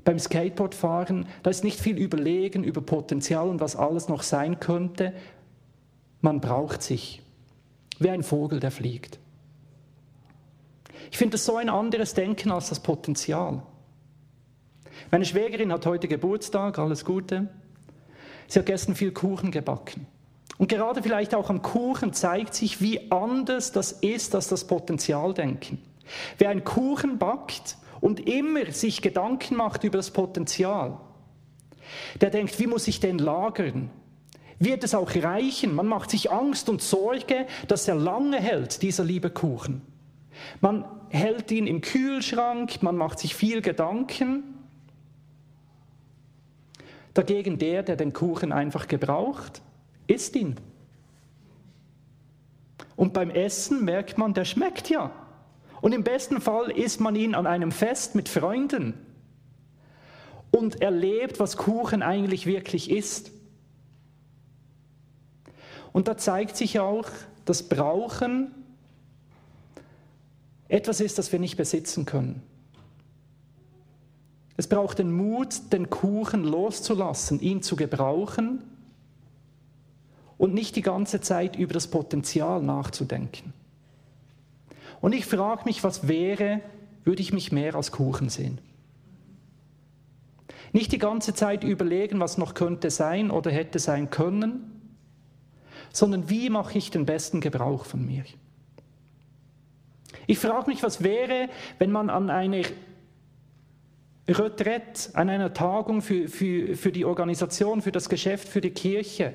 beim 0.04 0.18
Skateboardfahren, 0.18 1.26
da 1.42 1.50
ist 1.50 1.64
nicht 1.64 1.78
viel 1.78 1.98
überlegen 1.98 2.64
über 2.64 2.80
Potenzial 2.80 3.48
und 3.48 3.60
was 3.60 3.76
alles 3.76 4.08
noch 4.08 4.22
sein 4.22 4.60
könnte. 4.60 5.12
Man 6.22 6.40
braucht 6.40 6.82
sich 6.82 7.22
wie 7.98 8.08
ein 8.08 8.22
Vogel, 8.22 8.60
der 8.60 8.70
fliegt. 8.70 9.18
Ich 11.10 11.18
finde 11.18 11.32
das 11.32 11.44
so 11.44 11.56
ein 11.56 11.68
anderes 11.68 12.14
Denken 12.14 12.52
als 12.52 12.68
das 12.68 12.80
Potenzial. 12.80 13.62
Meine 15.10 15.24
Schwägerin 15.24 15.72
hat 15.72 15.86
heute 15.86 16.08
Geburtstag, 16.08 16.78
alles 16.78 17.04
Gute. 17.04 17.48
Sie 18.46 18.58
hat 18.58 18.66
gestern 18.66 18.94
viel 18.94 19.12
Kuchen 19.12 19.50
gebacken. 19.50 20.06
Und 20.58 20.68
gerade 20.68 21.02
vielleicht 21.02 21.34
auch 21.34 21.50
am 21.50 21.62
Kuchen 21.62 22.12
zeigt 22.12 22.54
sich, 22.54 22.80
wie 22.80 23.10
anders 23.10 23.72
das 23.72 23.92
ist 23.92 24.34
als 24.34 24.48
das 24.48 24.66
Potenzialdenken. 24.66 25.78
Wer 26.38 26.50
einen 26.50 26.64
Kuchen 26.64 27.18
backt 27.18 27.76
und 28.00 28.28
immer 28.28 28.70
sich 28.72 29.00
Gedanken 29.00 29.56
macht 29.56 29.84
über 29.84 29.98
das 29.98 30.10
Potenzial, 30.10 30.98
der 32.20 32.30
denkt, 32.30 32.58
wie 32.58 32.66
muss 32.66 32.88
ich 32.88 33.00
den 33.00 33.18
lagern? 33.18 33.90
wird 34.60 34.84
es 34.84 34.94
auch 34.94 35.12
reichen. 35.16 35.74
Man 35.74 35.86
macht 35.88 36.10
sich 36.10 36.30
Angst 36.30 36.68
und 36.68 36.80
Sorge, 36.80 37.46
dass 37.66 37.88
er 37.88 37.96
lange 37.96 38.38
hält, 38.38 38.82
dieser 38.82 39.02
liebe 39.02 39.30
Kuchen. 39.30 39.82
Man 40.60 40.84
hält 41.08 41.50
ihn 41.50 41.66
im 41.66 41.80
Kühlschrank, 41.80 42.82
man 42.82 42.96
macht 42.96 43.18
sich 43.18 43.34
viel 43.34 43.62
Gedanken. 43.62 44.49
Dagegen 47.14 47.58
der, 47.58 47.82
der 47.82 47.96
den 47.96 48.12
Kuchen 48.12 48.52
einfach 48.52 48.88
gebraucht, 48.88 49.62
isst 50.06 50.36
ihn. 50.36 50.56
Und 52.96 53.12
beim 53.12 53.30
Essen 53.30 53.84
merkt 53.84 54.18
man, 54.18 54.34
der 54.34 54.44
schmeckt 54.44 54.90
ja. 54.90 55.10
Und 55.80 55.92
im 55.92 56.04
besten 56.04 56.40
Fall 56.40 56.70
isst 56.70 57.00
man 57.00 57.16
ihn 57.16 57.34
an 57.34 57.46
einem 57.46 57.72
Fest 57.72 58.14
mit 58.14 58.28
Freunden 58.28 58.94
und 60.50 60.82
erlebt, 60.82 61.40
was 61.40 61.56
Kuchen 61.56 62.02
eigentlich 62.02 62.46
wirklich 62.46 62.90
ist. 62.90 63.32
Und 65.92 66.08
da 66.08 66.16
zeigt 66.16 66.56
sich 66.56 66.78
auch, 66.78 67.08
dass 67.44 67.68
Brauchen 67.68 68.54
etwas 70.68 71.00
ist, 71.00 71.18
das 71.18 71.32
wir 71.32 71.38
nicht 71.38 71.56
besitzen 71.56 72.04
können. 72.04 72.42
Es 74.60 74.66
braucht 74.66 74.98
den 74.98 75.10
Mut, 75.10 75.72
den 75.72 75.88
Kuchen 75.88 76.44
loszulassen, 76.44 77.40
ihn 77.40 77.62
zu 77.62 77.76
gebrauchen 77.76 78.62
und 80.36 80.52
nicht 80.52 80.76
die 80.76 80.82
ganze 80.82 81.22
Zeit 81.22 81.56
über 81.56 81.72
das 81.72 81.88
Potenzial 81.88 82.60
nachzudenken. 82.62 83.54
Und 85.00 85.14
ich 85.14 85.24
frage 85.24 85.62
mich, 85.64 85.82
was 85.82 86.08
wäre, 86.08 86.60
würde 87.04 87.22
ich 87.22 87.32
mich 87.32 87.52
mehr 87.52 87.74
als 87.74 87.90
Kuchen 87.90 88.28
sehen? 88.28 88.60
Nicht 90.74 90.92
die 90.92 90.98
ganze 90.98 91.32
Zeit 91.32 91.64
überlegen, 91.64 92.20
was 92.20 92.36
noch 92.36 92.52
könnte 92.52 92.90
sein 92.90 93.30
oder 93.30 93.50
hätte 93.50 93.78
sein 93.78 94.10
können, 94.10 94.92
sondern 95.90 96.28
wie 96.28 96.50
mache 96.50 96.76
ich 96.76 96.90
den 96.90 97.06
besten 97.06 97.40
Gebrauch 97.40 97.86
von 97.86 98.04
mir? 98.04 98.24
Ich 100.26 100.38
frage 100.38 100.68
mich, 100.68 100.82
was 100.82 101.02
wäre, 101.02 101.48
wenn 101.78 101.90
man 101.90 102.10
an 102.10 102.28
einer 102.28 102.60
Retrette, 104.30 105.10
an 105.14 105.28
einer 105.28 105.52
Tagung 105.52 106.02
für, 106.02 106.28
für, 106.28 106.76
für 106.76 106.92
die 106.92 107.04
Organisation, 107.04 107.82
für 107.82 107.92
das 107.92 108.08
Geschäft, 108.08 108.48
für 108.48 108.60
die 108.60 108.70
Kirche, 108.70 109.34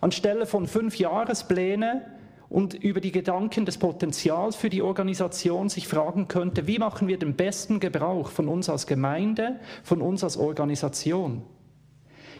anstelle 0.00 0.46
von 0.46 0.66
fünf 0.66 0.98
Jahrespläne 0.98 2.04
und 2.48 2.74
über 2.74 3.00
die 3.00 3.12
Gedanken 3.12 3.64
des 3.64 3.78
Potenzials 3.78 4.56
für 4.56 4.70
die 4.70 4.82
Organisation 4.82 5.68
sich 5.68 5.88
fragen 5.88 6.28
könnte, 6.28 6.66
wie 6.66 6.78
machen 6.78 7.08
wir 7.08 7.18
den 7.18 7.34
besten 7.34 7.80
Gebrauch 7.80 8.30
von 8.30 8.48
uns 8.48 8.68
als 8.68 8.86
Gemeinde, 8.86 9.60
von 9.82 10.00
uns 10.00 10.22
als 10.22 10.36
Organisation? 10.36 11.42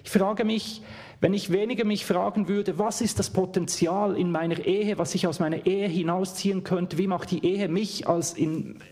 Ich 0.05 0.11
frage 0.11 0.45
mich, 0.45 0.83
wenn 1.21 1.33
ich 1.33 1.51
weniger 1.51 1.87
mich 1.87 2.05
fragen 2.05 2.47
würde, 2.47 2.79
was 2.79 3.01
ist 3.01 3.19
das 3.19 3.31
Potenzial 3.31 4.19
in 4.19 4.31
meiner 4.31 4.59
Ehe, 4.59 4.99
was 4.99 5.15
ich 5.15 5.27
aus 5.27 5.41
meiner 5.41 5.65
Ehe 5.65 5.89
hinausziehen 5.89 6.63
könnte, 6.63 6.99
wie 6.99 7.07
macht 7.07 7.31
die 7.31 7.45
Ehe 7.45 7.69
mich 7.69 8.07
als, 8.07 8.37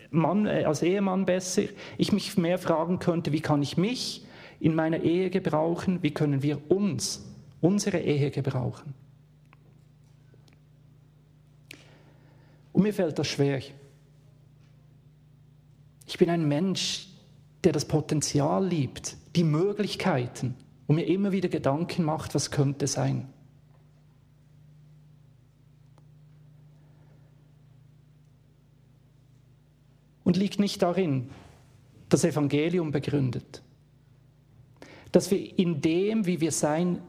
Mann, 0.09 0.47
äh, 0.47 0.63
als 0.65 0.81
Ehemann 0.81 1.25
besser, 1.25 1.63
ich 1.99 2.11
mich 2.11 2.35
mehr 2.35 2.57
fragen 2.57 2.97
könnte, 2.97 3.31
wie 3.31 3.41
kann 3.41 3.61
ich 3.61 3.77
mich 3.77 4.25
in 4.59 4.73
meiner 4.73 5.01
Ehe 5.01 5.29
gebrauchen, 5.29 5.99
wie 6.01 6.11
können 6.11 6.41
wir 6.41 6.59
uns, 6.71 7.23
unsere 7.61 7.99
Ehe 7.99 8.31
gebrauchen. 8.31 8.95
Und 12.71 12.81
mir 12.81 12.93
fällt 12.93 13.19
das 13.19 13.27
schwer. 13.27 13.61
Ich 16.07 16.17
bin 16.17 16.31
ein 16.31 16.47
Mensch, 16.47 17.07
der 17.63 17.71
das 17.71 17.85
Potenzial 17.85 18.65
liebt, 18.65 19.15
die 19.35 19.43
Möglichkeiten 19.43 20.55
und 20.87 20.95
mir 20.95 21.05
immer 21.05 21.31
wieder 21.31 21.49
Gedanken 21.49 22.03
macht, 22.03 22.35
was 22.35 22.51
könnte 22.51 22.87
sein. 22.87 23.27
und 30.23 30.37
liegt 30.37 30.59
nicht 30.59 30.81
darin, 30.81 31.29
das 32.09 32.23
Evangelium 32.23 32.91
begründet. 32.91 33.61
Dass 35.11 35.29
wir 35.29 35.59
in 35.59 35.81
dem, 35.81 36.25
wie 36.25 36.41
wir 36.41 36.51
sein, 36.51 37.01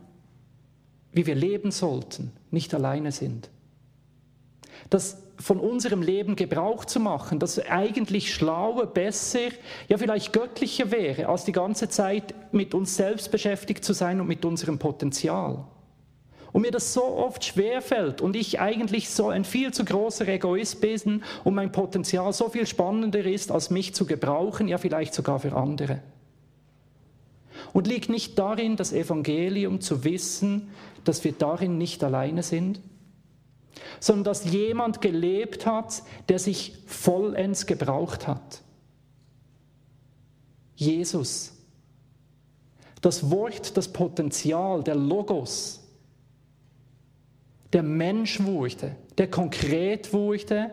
wie 1.13 1.27
wir 1.27 1.35
leben 1.35 1.71
sollten, 1.71 2.33
nicht 2.51 2.75
alleine 2.75 3.13
sind. 3.13 3.51
Dass 4.91 5.23
von 5.39 5.59
unserem 5.59 6.03
Leben 6.03 6.37
Gebrauch 6.37 6.85
zu 6.85 7.01
machen, 7.01 7.39
das 7.39 7.59
eigentlich 7.59 8.33
schlauer, 8.33 8.87
besser, 8.87 9.51
ja 9.89 9.99
vielleicht 9.99 10.33
göttlicher 10.33 10.91
wäre, 10.91 11.29
als 11.29 11.45
die 11.45 11.53
ganze 11.53 11.89
Zeit 11.89 12.35
mit 12.53 12.75
uns 12.75 12.97
selbst 12.97 13.31
beschäftigt 13.31 13.85
zu 13.85 13.93
sein 13.93 14.21
und 14.21 14.29
mit 14.29 14.45
unserem 14.45 14.79
Potenzial. 14.79 15.65
Und 16.53 16.63
mir 16.63 16.71
das 16.71 16.93
so 16.93 17.03
oft 17.03 17.45
schwerfällt 17.45 18.21
und 18.21 18.37
ich 18.37 18.61
eigentlich 18.61 19.11
so 19.11 19.29
ein 19.29 19.45
viel 19.45 19.73
zu 19.73 19.85
großer 19.85 20.29
Egoist 20.29 20.81
bin 20.81 21.25
und 21.43 21.55
mein 21.55 21.73
Potenzial 21.73 22.33
so 22.33 22.49
viel 22.49 22.67
spannender 22.67 23.25
ist, 23.25 23.51
als 23.51 23.71
mich 23.71 23.93
zu 23.93 24.07
gebrauchen, 24.07 24.69
ja 24.69 24.79
vielleicht 24.79 25.15
sogar 25.15 25.41
für 25.41 25.57
andere. 25.57 26.01
Und 27.73 27.89
liegt 27.89 28.09
nicht 28.09 28.39
darin, 28.39 28.77
das 28.77 28.93
Evangelium 28.93 29.81
zu 29.81 30.05
wissen, 30.05 30.69
dass 31.03 31.25
wir 31.25 31.33
darin 31.33 31.77
nicht 31.77 32.05
alleine 32.05 32.45
sind, 32.45 32.81
sondern 34.01 34.25
dass 34.25 34.45
jemand 34.45 35.01
gelebt 35.01 35.67
hat, 35.67 36.03
der 36.29 36.39
sich 36.39 36.75
vollends 36.87 37.67
gebraucht 37.67 38.27
hat. 38.27 38.63
Jesus. 40.77 41.53
Das 43.01 43.31
Wort, 43.31 43.77
das 43.77 43.93
Potenzial, 43.93 44.83
der 44.83 44.95
Logos, 44.95 45.81
der 47.73 47.83
Mensch 47.83 48.43
wurde, 48.43 48.97
der 49.19 49.31
konkret 49.31 50.13
wurde, 50.13 50.71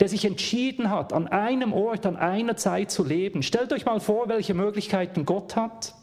der 0.00 0.08
sich 0.08 0.24
entschieden 0.24 0.90
hat, 0.90 1.12
an 1.12 1.28
einem 1.28 1.72
Ort, 1.72 2.06
an 2.06 2.16
einer 2.16 2.56
Zeit 2.56 2.90
zu 2.90 3.04
leben. 3.04 3.42
Stellt 3.42 3.72
euch 3.72 3.84
mal 3.84 4.00
vor, 4.00 4.28
welche 4.28 4.54
Möglichkeiten 4.54 5.24
Gott 5.24 5.54
hat. 5.56 5.94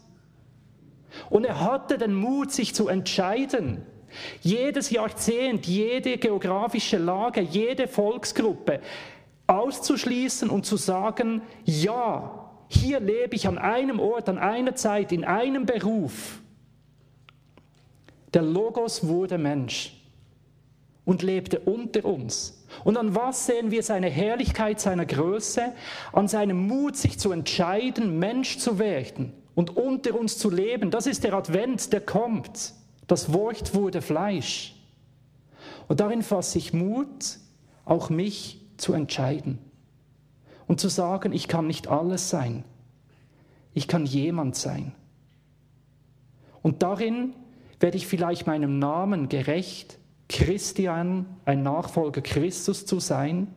Und 1.28 1.44
er 1.44 1.60
hatte 1.60 1.98
den 1.98 2.14
Mut, 2.14 2.52
sich 2.52 2.74
zu 2.74 2.88
entscheiden, 2.88 3.84
jedes 4.40 4.90
Jahrzehnt, 4.90 5.66
jede 5.66 6.18
geografische 6.18 6.98
Lage, 6.98 7.40
jede 7.40 7.88
Volksgruppe 7.88 8.80
auszuschließen 9.46 10.48
und 10.48 10.64
zu 10.64 10.76
sagen, 10.76 11.42
ja, 11.64 12.50
hier 12.68 13.00
lebe 13.00 13.34
ich 13.34 13.48
an 13.48 13.58
einem 13.58 13.98
Ort, 13.98 14.28
an 14.28 14.38
einer 14.38 14.76
Zeit, 14.76 15.10
in 15.10 15.24
einem 15.24 15.66
Beruf. 15.66 16.40
Der 18.32 18.42
Logos 18.42 19.06
wurde 19.08 19.38
Mensch 19.38 19.92
und 21.04 21.22
lebte 21.22 21.58
unter 21.58 22.04
uns. 22.04 22.64
Und 22.84 22.96
an 22.96 23.16
was 23.16 23.46
sehen 23.46 23.72
wir 23.72 23.82
seine 23.82 24.08
Herrlichkeit, 24.08 24.80
seiner 24.80 25.04
Größe? 25.04 25.72
An 26.12 26.28
seinem 26.28 26.68
Mut, 26.68 26.96
sich 26.96 27.18
zu 27.18 27.32
entscheiden, 27.32 28.20
Mensch 28.20 28.58
zu 28.58 28.78
werden 28.78 29.32
und 29.56 29.76
unter 29.76 30.14
uns 30.14 30.38
zu 30.38 30.48
leben. 30.48 30.92
Das 30.92 31.08
ist 31.08 31.24
der 31.24 31.34
Advent, 31.34 31.92
der 31.92 32.00
kommt. 32.00 32.74
Das 33.10 33.32
Wort 33.32 33.74
wurde 33.74 34.02
Fleisch. 34.02 34.76
Und 35.88 35.98
darin 35.98 36.22
fasse 36.22 36.58
ich 36.58 36.72
Mut, 36.72 37.38
auch 37.84 38.08
mich 38.08 38.64
zu 38.76 38.92
entscheiden 38.92 39.58
und 40.68 40.78
zu 40.78 40.88
sagen, 40.88 41.32
ich 41.32 41.48
kann 41.48 41.66
nicht 41.66 41.88
alles 41.88 42.30
sein. 42.30 42.62
Ich 43.74 43.88
kann 43.88 44.06
jemand 44.06 44.54
sein. 44.54 44.92
Und 46.62 46.84
darin 46.84 47.34
werde 47.80 47.96
ich 47.96 48.06
vielleicht 48.06 48.46
meinem 48.46 48.78
Namen 48.78 49.28
gerecht, 49.28 49.98
Christian, 50.28 51.26
ein 51.44 51.64
Nachfolger 51.64 52.20
Christus 52.20 52.86
zu 52.86 53.00
sein, 53.00 53.48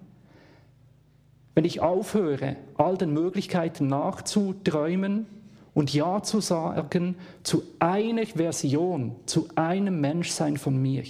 wenn 1.54 1.64
ich 1.64 1.80
aufhöre, 1.80 2.56
all 2.74 2.98
den 2.98 3.14
Möglichkeiten 3.14 3.86
nachzuträumen 3.86 5.28
und 5.74 5.94
Ja 5.94 6.22
zu 6.22 6.40
sagen 6.40 7.16
zu 7.44 7.64
einer 7.80 8.26
Version, 8.26 9.16
zu 9.26 9.48
einem 9.56 10.00
Menschsein 10.02 10.58
von 10.58 10.82
mir 10.82 11.04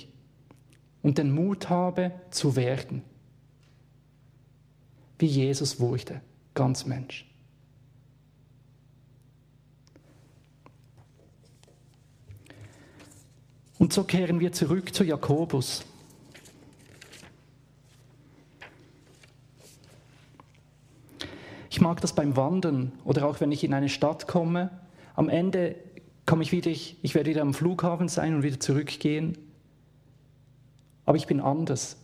und 1.02 1.18
den 1.18 1.34
Mut 1.34 1.70
habe 1.70 2.12
zu 2.32 2.56
werden, 2.56 3.04
wie 5.20 5.26
Jesus 5.28 5.80
wurde, 5.80 6.22
ganz 6.54 6.86
Mensch. 6.86 7.30
Und 13.80 13.92
so 13.92 14.06
kehren 14.06 14.40
wir 14.40 14.54
zurück 14.54 14.94
zu 14.94 15.04
Jakobus. 15.04 15.84
Ich 21.74 21.82
mag 21.82 22.02
das 22.02 22.14
beim 22.14 22.38
Wandern 22.38 22.92
oder 23.04 23.26
auch 23.26 23.42
wenn 23.42 23.52
ich 23.52 23.64
in 23.64 23.74
eine 23.74 23.90
Stadt 23.90 24.28
komme. 24.28 24.70
Am 25.16 25.28
Ende 25.28 25.74
komme 26.28 26.44
ich 26.44 26.52
wieder, 26.52 26.70
ich 26.70 27.16
werde 27.16 27.32
wieder 27.32 27.42
am 27.42 27.56
Flughafen 27.56 28.10
sein 28.10 28.36
und 28.36 28.44
wieder 28.44 28.60
zurückgehen. 28.60 29.40
Aber 31.06 31.18
ich 31.18 31.26
bin 31.26 31.40
anders. 31.40 31.98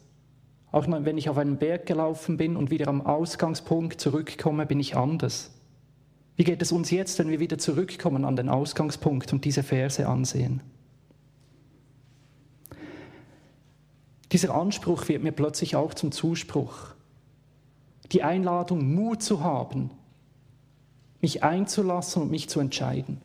Auch 0.72 0.88
wenn 0.88 1.20
ich 1.20 1.30
auf 1.30 1.38
einen 1.38 1.58
Berg 1.58 1.86
gelaufen 1.86 2.36
bin 2.36 2.56
und 2.58 2.72
wieder 2.72 2.88
am 2.88 3.06
Ausgangspunkt 3.06 4.02
zurückkomme, 4.02 4.66
bin 4.66 4.80
ich 4.80 4.98
anders. 4.98 5.52
Wie 6.36 6.46
geht 6.46 6.64
es 6.64 6.72
uns 6.72 6.90
jetzt, 6.90 7.20
wenn 7.20 7.30
wir 7.30 7.40
wieder 7.40 7.60
zurückkommen 7.60 8.26
an 8.26 8.36
den 8.36 8.50
Ausgangspunkt 8.50 9.32
und 9.34 9.46
diese 9.46 9.62
Verse 9.62 10.08
ansehen? 10.08 10.64
Dieser 14.32 14.56
Anspruch 14.56 15.08
wird 15.10 15.22
mir 15.22 15.32
plötzlich 15.32 15.76
auch 15.76 15.94
zum 15.94 16.12
Zuspruch 16.12 16.96
die 18.12 18.24
Einladung, 18.24 18.94
Mut 18.94 19.22
zu 19.22 19.44
haben, 19.44 19.92
mich 21.22 21.44
einzulassen 21.44 22.24
und 22.24 22.32
mich 22.32 22.50
zu 22.50 22.60
entscheiden. 22.60 23.22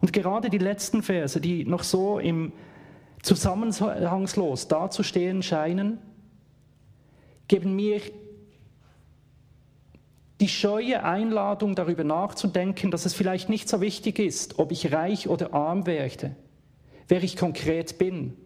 Und 0.00 0.12
gerade 0.12 0.50
die 0.50 0.58
letzten 0.58 1.02
Verse, 1.02 1.40
die 1.40 1.64
noch 1.64 1.82
so 1.82 2.18
im 2.18 2.52
zusammenhangslos 3.22 4.68
dazustehen 4.68 5.42
scheinen, 5.42 5.98
geben 7.48 7.74
mir 7.74 8.00
die 10.40 10.48
scheue 10.48 11.02
Einladung, 11.02 11.74
darüber 11.74 12.04
nachzudenken, 12.04 12.92
dass 12.92 13.06
es 13.06 13.14
vielleicht 13.14 13.48
nicht 13.48 13.68
so 13.68 13.80
wichtig 13.80 14.20
ist, 14.20 14.58
ob 14.60 14.70
ich 14.70 14.92
reich 14.92 15.28
oder 15.28 15.52
arm 15.52 15.86
werde, 15.86 16.36
wer 17.08 17.22
ich 17.24 17.36
konkret 17.36 17.98
bin. 17.98 18.36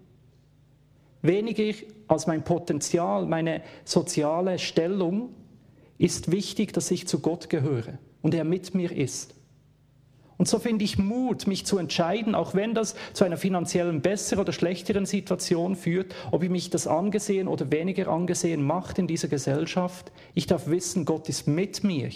Weniger 1.20 1.74
als 2.12 2.26
mein 2.26 2.44
Potenzial, 2.44 3.26
meine 3.26 3.62
soziale 3.84 4.58
Stellung, 4.58 5.30
ist 5.98 6.30
wichtig, 6.30 6.72
dass 6.72 6.90
ich 6.90 7.06
zu 7.06 7.20
Gott 7.20 7.48
gehöre 7.48 7.98
und 8.22 8.34
er 8.34 8.44
mit 8.44 8.74
mir 8.74 8.92
ist. 8.92 9.34
Und 10.36 10.48
so 10.48 10.58
finde 10.58 10.84
ich 10.84 10.98
Mut, 10.98 11.46
mich 11.46 11.66
zu 11.66 11.78
entscheiden, 11.78 12.34
auch 12.34 12.54
wenn 12.54 12.74
das 12.74 12.96
zu 13.12 13.24
einer 13.24 13.36
finanziellen 13.36 14.00
besseren 14.00 14.42
oder 14.42 14.52
schlechteren 14.52 15.06
Situation 15.06 15.76
führt, 15.76 16.14
ob 16.32 16.42
ich 16.42 16.50
mich 16.50 16.70
das 16.70 16.88
angesehen 16.88 17.46
oder 17.46 17.70
weniger 17.70 18.08
angesehen 18.08 18.62
macht 18.62 18.98
in 18.98 19.06
dieser 19.06 19.28
Gesellschaft. 19.28 20.10
Ich 20.34 20.46
darf 20.46 20.66
wissen, 20.66 21.04
Gott 21.04 21.28
ist 21.28 21.46
mit 21.46 21.84
mir. 21.84 22.10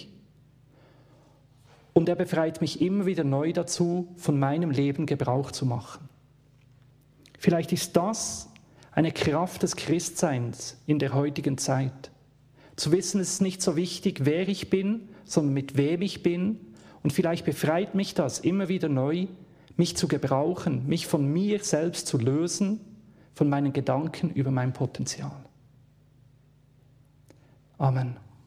Und 1.93 2.09
er 2.09 2.17
befreit 2.17 2.61
mich 2.61 2.81
immer 2.81 3.07
wieder 3.07 3.23
neu 3.23 3.53
dazu, 3.53 4.09
von 4.17 4.39
meinem 4.39 4.73
Leben 4.73 5.07
Gebrauch 5.07 5.53
zu 5.53 5.65
machen. 5.65 6.09
Vielleicht 7.39 7.73
ist 7.73 7.97
das 7.97 8.51
eine 8.97 9.13
Kraft 9.13 9.63
des 9.63 9.77
Christseins 9.77 10.79
in 10.87 10.99
der 10.99 11.13
heutigen 11.13 11.59
Zeit. 11.59 12.11
Zu 12.77 12.93
wissen, 12.93 13.21
es 13.21 13.35
ist 13.35 13.43
nicht 13.43 13.61
so 13.61 13.77
wichtig, 13.77 14.25
wer 14.25 14.49
ich 14.49 14.71
bin, 14.71 15.11
sondern 15.25 15.53
mit 15.53 15.77
wem 15.77 16.01
ich 16.01 16.23
bin. 16.23 16.59
Und 17.03 17.13
vielleicht 17.13 17.45
befreit 17.45 17.95
mich 17.95 18.15
das 18.15 18.39
immer 18.39 18.69
wieder 18.69 18.89
neu, 18.89 19.27
mich 19.77 19.99
zu 19.99 20.09
gebrauchen, 20.09 20.87
mich 20.87 21.07
von 21.07 21.31
mir 21.31 21.63
selbst 21.63 22.07
zu 22.07 22.17
lösen, 22.17 22.81
von 23.35 23.51
meinen 23.51 23.75
Gedanken 23.75 24.31
über 24.31 24.51
mein 24.51 24.73
Potenzial. 24.73 25.45
Amen. 27.77 28.17